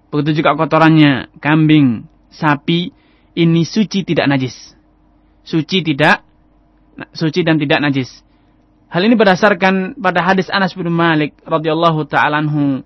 [0.08, 2.96] begitu juga kotorannya kambing sapi
[3.38, 4.74] ini suci tidak najis.
[5.46, 6.26] Suci tidak
[7.14, 8.10] suci dan tidak najis.
[8.88, 12.82] Hal ini berdasarkan pada hadis Anas bin Malik radhiyallahu taala anhu.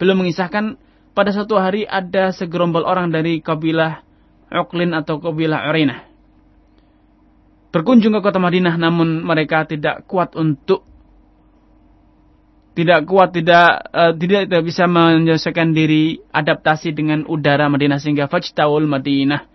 [0.00, 0.80] Belum mengisahkan
[1.12, 4.02] pada suatu hari ada segerombol orang dari kabilah
[4.50, 6.11] Uqlin atau kabilah Urinah.
[7.72, 10.84] Berkunjung ke kota Madinah namun mereka tidak kuat untuk
[12.72, 18.84] tidak kuat tidak uh, tidak, tidak bisa menyelesaikan diri adaptasi dengan udara Madinah sehingga fajtaul
[18.84, 19.48] Madinah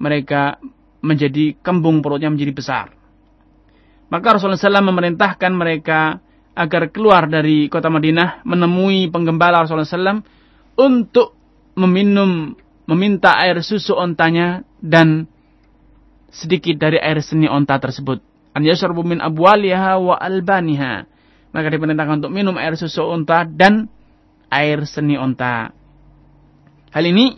[0.00, 0.60] mereka
[1.00, 2.86] menjadi kembung perutnya menjadi besar.
[4.06, 6.20] Maka Rasulullah SAW memerintahkan mereka
[6.56, 10.24] agar keluar dari kota Madinah menemui penggembala Rasulullah SAW
[10.76, 11.36] untuk
[11.76, 12.56] meminum,
[12.88, 15.28] meminta air susu ontanya dan
[16.30, 18.20] sedikit dari air seni onta tersebut.
[18.56, 21.04] An yashrabu min abwaliha wa albaniha.
[21.52, 23.88] Maka diperintahkan untuk minum air susu onta dan
[24.52, 25.72] air seni onta.
[26.92, 27.36] Hal ini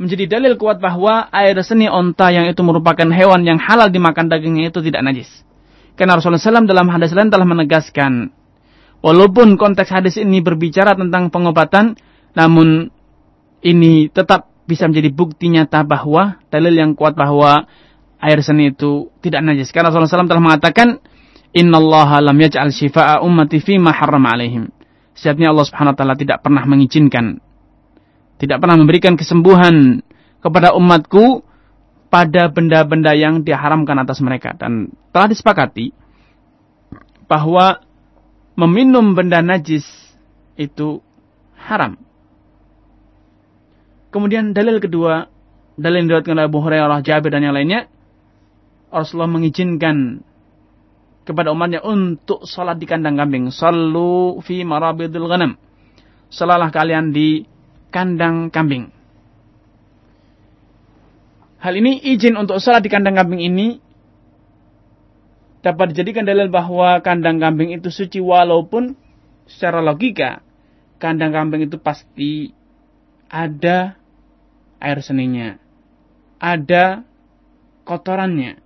[0.00, 4.72] menjadi dalil kuat bahwa air seni onta yang itu merupakan hewan yang halal dimakan dagingnya
[4.72, 5.30] itu tidak najis.
[5.94, 8.34] Karena Rasulullah SAW dalam hadis lain telah menegaskan
[9.04, 11.92] Walaupun konteks hadis ini berbicara tentang pengobatan,
[12.32, 12.88] namun
[13.60, 17.68] ini tetap bisa menjadi bukti nyata bahwa dalil yang kuat bahwa
[18.20, 19.68] air seni itu tidak najis.
[19.70, 20.88] Karena Rasulullah SAW telah mengatakan,
[21.54, 24.72] Inna Allah lam yaj'al shifa'a ummati ma harram alaihim.
[25.14, 27.38] Sejatinya Allah Subhanahu wa taala tidak pernah mengizinkan
[28.38, 30.02] tidak pernah memberikan kesembuhan
[30.42, 31.42] kepada umatku
[32.10, 35.94] pada benda-benda yang diharamkan atas mereka dan telah disepakati
[37.26, 37.82] bahwa
[38.54, 39.82] meminum benda najis
[40.54, 41.02] itu
[41.58, 41.98] haram.
[44.14, 45.26] Kemudian dalil kedua,
[45.74, 47.90] dalil yang diriwayatkan oleh Abu Hurairah, Jabir dan yang lainnya,
[48.94, 50.22] Rasulullah mengizinkan
[51.26, 53.50] kepada umatnya untuk sholat di kandang kambing.
[53.50, 55.58] Sallu fi marabidul ghanam.
[56.30, 57.42] Salalah kalian di
[57.90, 58.94] kandang kambing.
[61.58, 63.82] Hal ini izin untuk sholat di kandang kambing ini
[65.58, 68.94] dapat dijadikan dalil bahwa kandang kambing itu suci walaupun
[69.50, 70.38] secara logika
[71.02, 72.54] kandang kambing itu pasti
[73.26, 74.03] ada
[74.84, 75.56] air seninya,
[76.36, 77.08] ada
[77.88, 78.60] kotorannya.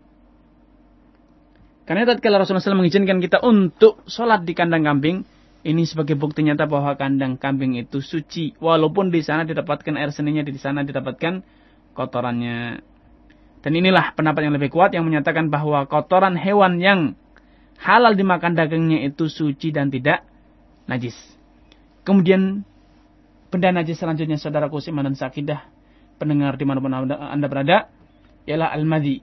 [1.87, 5.25] Karena tatkala Rasulullah SAW mengizinkan kita untuk sholat di kandang kambing,
[5.64, 10.45] ini sebagai bukti nyata bahwa kandang kambing itu suci, walaupun di sana didapatkan air seninya,
[10.45, 11.41] di sana didapatkan
[11.97, 12.85] kotorannya.
[13.59, 17.01] Dan inilah pendapat yang lebih kuat yang menyatakan bahwa kotoran hewan yang
[17.81, 20.23] halal dimakan dagingnya itu suci dan tidak
[20.87, 21.16] najis.
[22.07, 22.62] Kemudian
[23.49, 25.78] benda najis selanjutnya saudara kusim dan sakidah
[26.19, 27.89] pendengar di mana pun anda berada
[28.45, 29.23] ialah al-madhi.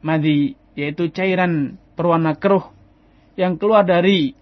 [0.00, 2.72] Madhi yaitu cairan berwarna keruh
[3.36, 4.32] yang keluar dari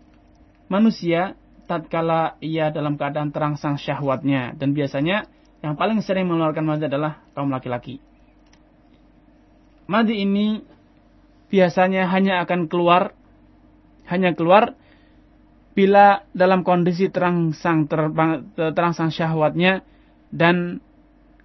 [0.70, 1.34] manusia
[1.66, 5.28] tatkala ia dalam keadaan terangsang syahwatnya dan biasanya
[5.60, 7.98] yang paling sering mengeluarkan madhi adalah kaum laki-laki
[9.88, 10.62] madi ini
[11.48, 13.16] biasanya hanya akan keluar
[14.08, 14.76] hanya keluar
[15.72, 17.88] bila dalam kondisi terangsang
[18.56, 19.84] terangsang syahwatnya
[20.28, 20.84] dan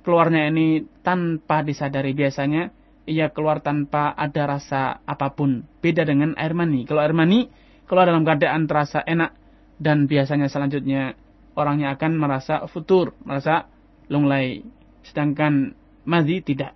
[0.03, 2.11] keluarnya ini tanpa disadari.
[2.13, 2.69] Biasanya
[3.07, 5.63] ia keluar tanpa ada rasa apa pun.
[5.79, 6.83] Beda dengan air mani.
[6.83, 7.47] Kalau air mani
[7.87, 9.33] keluar dalam keadaan terasa enak.
[9.79, 11.17] Dan biasanya selanjutnya
[11.57, 13.67] orangnya akan merasa futur merasa
[14.11, 14.61] lunglai.
[15.01, 15.73] Sedangkan
[16.05, 16.75] madi tidak.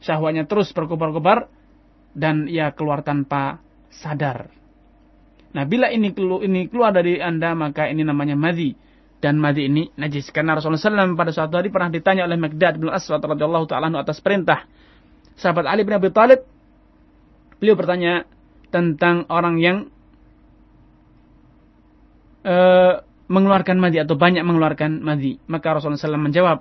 [0.00, 1.50] Syahwatnya terus berkobar-kobar
[2.16, 3.60] dan ia keluar tanpa
[3.92, 4.48] sadar.
[5.52, 6.12] Nah, bila ini
[6.68, 8.76] keluar dari Anda maka ini namanya madhi
[9.20, 10.28] dan madhi ini najis.
[10.30, 14.20] Karena Rasulullah SAW pada suatu hari pernah ditanya oleh Magdad bin Aswad radhiyallahu taala atas
[14.20, 14.68] perintah
[15.36, 16.44] sahabat Ali bin Abi Thalib.
[17.56, 18.28] Beliau bertanya
[18.68, 19.88] tentang orang yang
[22.44, 25.40] uh, mengeluarkan madhi atau banyak mengeluarkan madhi.
[25.48, 26.58] Maka Rasulullah SAW menjawab,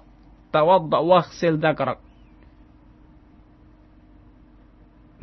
[0.56, 1.99] tawadda waghsil dzakarak.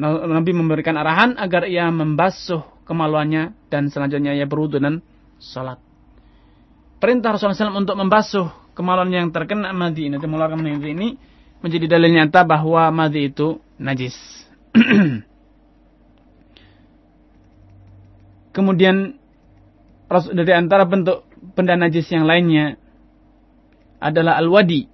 [0.03, 5.05] Nabi memberikan arahan agar ia membasuh kemaluannya dan selanjutnya ia berwudu dan
[5.39, 5.78] salat.
[7.03, 8.46] Perintah Rasulullah SAW untuk membasuh
[8.78, 11.18] kemaluan yang terkena madi nanti mengeluarkan madi ini
[11.59, 14.14] menjadi dalil nyata bahwa madi itu najis.
[18.55, 19.18] Kemudian
[20.30, 21.26] dari antara bentuk
[21.59, 22.78] benda najis yang lainnya
[23.98, 24.86] adalah al-wadi.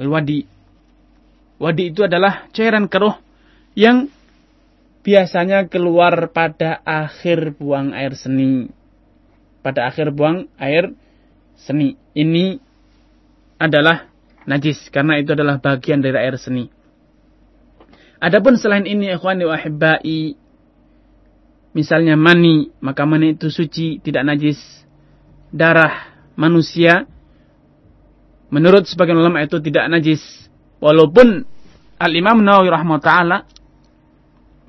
[0.00, 0.48] Al-wadi.
[1.60, 3.20] Wadi itu adalah cairan keruh
[3.76, 4.08] yang
[5.04, 8.79] biasanya keluar pada akhir buang air seni.
[9.60, 10.92] Pada akhir buang air
[11.56, 11.96] seni.
[12.16, 12.56] Ini
[13.60, 14.08] adalah
[14.48, 16.72] najis karena itu adalah bagian dari air seni.
[18.20, 20.36] Adapun selain ini ikhwani wa ahibbai
[21.72, 24.60] misalnya mani, maka mani itu suci, tidak najis.
[25.50, 27.10] Darah manusia
[28.54, 30.22] menurut sebagian ulama itu tidak najis.
[30.78, 31.42] Walaupun
[32.00, 33.44] Al-Imam Nawawi rahmatullah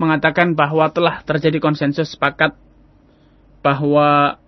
[0.01, 2.57] mengatakan bahwa telah terjadi konsensus sepakat
[3.61, 4.40] bahwa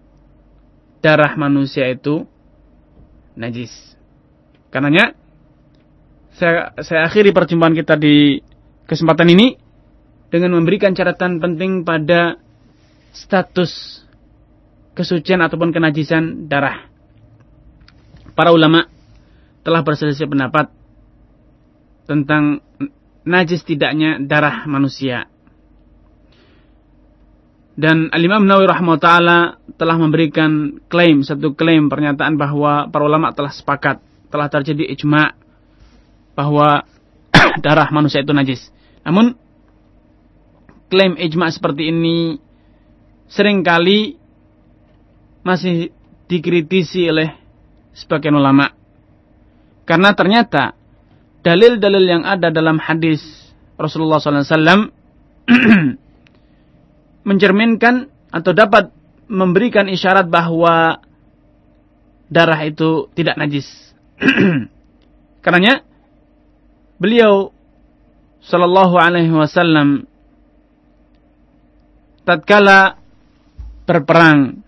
[1.04, 2.24] darah manusia itu
[3.36, 3.70] najis.
[4.72, 5.14] Karenanya
[6.34, 8.40] saya, saya akhiri perjumpaan kita di
[8.88, 9.60] kesempatan ini
[10.32, 12.42] dengan memberikan catatan penting pada
[13.14, 14.02] status
[14.98, 16.90] kesucian ataupun kenajisan darah.
[18.34, 18.90] Para ulama
[19.62, 20.74] telah berselisih pendapat
[22.10, 22.66] tentang
[23.28, 25.30] najis tidaknya darah manusia.
[27.74, 33.98] Dan Al-Imam Nawawi rahimahutaala telah memberikan klaim, satu klaim pernyataan bahwa para ulama telah sepakat,
[34.30, 35.34] telah terjadi ijma'
[36.38, 36.86] bahwa
[37.66, 38.70] darah manusia itu najis.
[39.02, 39.34] Namun
[40.94, 42.38] klaim ijma seperti ini
[43.26, 44.22] sering kali
[45.42, 45.90] masih
[46.30, 47.34] dikritisi oleh
[47.98, 48.70] sebagian ulama.
[49.90, 50.78] Karena ternyata
[51.42, 53.20] dalil-dalil yang ada dalam hadis
[53.82, 54.94] Rasulullah SAW
[57.24, 58.92] mencerminkan atau dapat
[59.28, 61.00] memberikan isyarat bahwa
[62.28, 63.68] darah itu tidak najis.
[65.44, 65.84] Karenanya
[67.00, 67.52] beliau
[68.44, 70.04] Shallallahu Alaihi Wasallam
[72.28, 73.00] tatkala
[73.88, 74.64] berperang.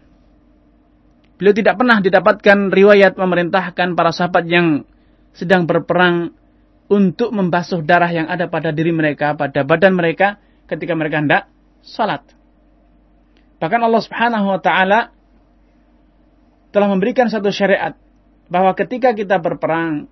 [1.35, 4.87] Beliau tidak pernah didapatkan riwayat memerintahkan para sahabat yang
[5.35, 6.31] sedang berperang
[6.87, 10.39] untuk membasuh darah yang ada pada diri mereka, pada badan mereka
[10.71, 11.43] ketika mereka hendak
[11.83, 12.23] salat.
[13.59, 14.99] Bahkan Allah Subhanahu wa taala
[16.75, 17.95] telah memberikan satu syariat
[18.51, 20.11] bahwa ketika kita berperang,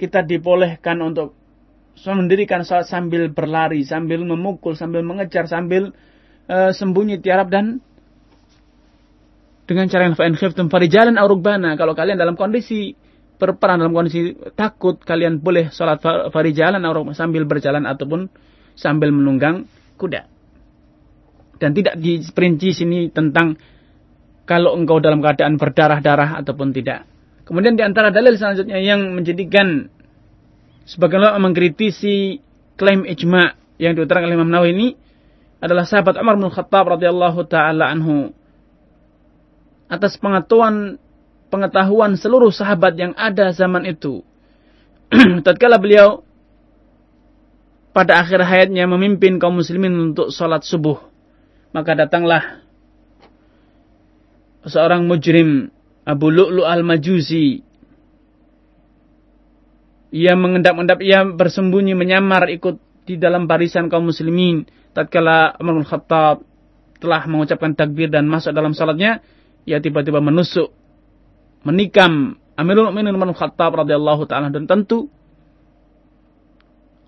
[0.00, 1.36] kita dibolehkan untuk
[2.06, 5.92] mendirikan salat sambil berlari, sambil memukul, sambil mengejar, sambil
[6.48, 7.82] uh, sembunyi tiarap dan
[9.68, 11.76] dengan cara yang fa'in khiftum farijalan aurubana.
[11.76, 12.96] Kalau kalian dalam kondisi
[13.36, 16.00] berperang dalam kondisi takut, kalian boleh sholat
[16.32, 18.32] farijalan aurubana sambil berjalan ataupun
[18.78, 19.68] sambil menunggang
[20.00, 20.37] kuda.
[21.58, 23.58] Dan tidak diperinci sini tentang
[24.48, 27.04] kalau engkau dalam keadaan berdarah-darah ataupun tidak.
[27.44, 29.92] Kemudian di antara dalil selanjutnya yang menjadikan
[30.88, 32.40] sebagian ulama mengkritisi
[32.80, 34.88] klaim ijma yang diutarakan oleh Imam Nawawi ini
[35.58, 38.30] adalah sahabat Umar bin Khattab radhiyallahu taala anhu
[39.88, 41.00] atas pengetahuan
[41.48, 44.20] pengetahuan seluruh sahabat yang ada zaman itu.
[45.44, 46.20] Tatkala beliau
[47.96, 51.07] pada akhir hayatnya memimpin kaum muslimin untuk salat subuh,
[51.72, 52.64] maka datanglah
[54.64, 55.68] seorang mujrim
[56.08, 57.60] Abu Lu'lu al-Majusi.
[60.08, 64.64] Ia mengendap-endap, ia bersembunyi menyamar ikut di dalam barisan kaum muslimin
[64.96, 66.36] tatkala Umar bin Khattab
[66.98, 69.20] telah mengucapkan takbir dan masuk dalam salatnya,
[69.68, 70.72] ia tiba-tiba menusuk,
[71.62, 75.12] menikam Amirul Mukminin Umar bin Khattab radhiyallahu taala dan tentu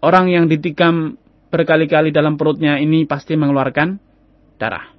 [0.04, 1.18] orang yang ditikam
[1.50, 3.98] berkali-kali dalam perutnya ini pasti mengeluarkan
[4.60, 4.92] darah.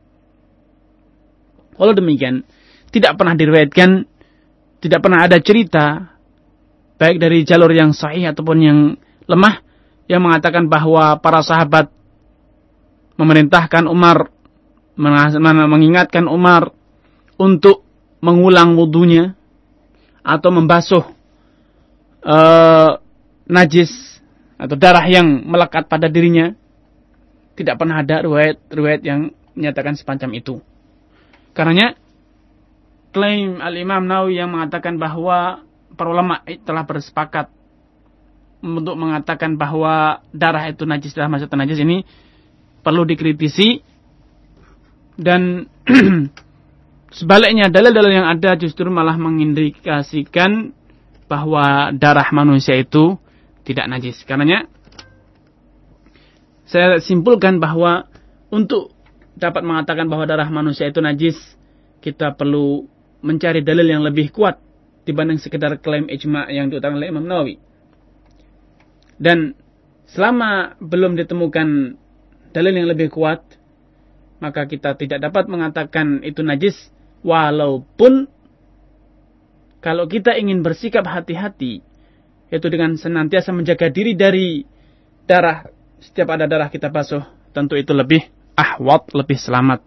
[1.78, 2.41] Walau demikian,
[2.89, 4.09] tidak pernah diriwayatkan,
[4.82, 6.18] tidak pernah ada cerita
[6.97, 8.80] baik dari jalur yang sahih ataupun yang
[9.30, 9.62] lemah
[10.09, 11.89] yang mengatakan bahwa para sahabat
[13.18, 14.34] memerintahkan Umar
[15.66, 16.74] mengingatkan Umar
[17.41, 17.82] untuk
[18.22, 19.34] mengulang wudhunya
[20.22, 21.05] atau membasuh
[22.22, 23.01] uh,
[23.49, 24.22] najis
[24.62, 26.53] atau darah yang melekat pada dirinya
[27.57, 30.56] tidak pernah ada riwayat-riwayat yang menyatakan semacam itu.
[31.52, 31.99] Karenanya
[33.12, 37.52] klaim Al-Imam Nawawi yang mengatakan bahwa para ulama telah bersepakat
[38.64, 42.08] untuk mengatakan bahwa darah itu najis darah masuk najis ini
[42.86, 43.84] perlu dikritisi
[45.20, 45.68] dan
[47.18, 50.72] sebaliknya dalil-dalil yang ada justru malah mengindikasikan
[51.28, 53.20] bahwa darah manusia itu
[53.68, 54.24] tidak najis.
[54.24, 54.68] Karenanya
[56.68, 58.08] saya simpulkan bahwa
[58.47, 58.95] untuk
[59.36, 61.38] dapat mengatakan bahwa darah manusia itu najis,
[62.03, 62.86] kita perlu
[63.21, 64.57] mencari dalil yang lebih kuat
[65.05, 67.55] dibanding sekedar klaim ijma yang diutarakan oleh Imam Nawawi.
[69.21, 69.53] Dan
[70.09, 71.67] selama belum ditemukan
[72.51, 73.45] dalil yang lebih kuat,
[74.41, 76.89] maka kita tidak dapat mengatakan itu najis
[77.21, 78.25] walaupun
[79.82, 81.86] kalau kita ingin bersikap hati-hati
[82.49, 84.65] yaitu dengan senantiasa menjaga diri dari
[85.29, 85.69] darah
[86.01, 87.21] setiap ada darah kita basuh
[87.53, 88.25] tentu itu lebih
[88.62, 89.82] ahwat lebih selamat.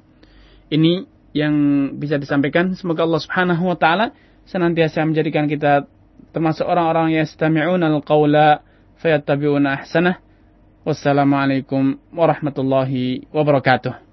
[0.74, 1.54] Ini yang
[1.98, 2.74] bisa disampaikan.
[2.74, 4.10] Semoga Allah Subhanahu wa taala
[4.50, 5.86] senantiasa menjadikan kita
[6.34, 8.66] termasuk orang-orang yang yastami'una al-qaula
[8.98, 10.18] fayattabi'una ahsanah.
[10.84, 14.03] Wassalamualaikum warahmatullahi wabarakatuh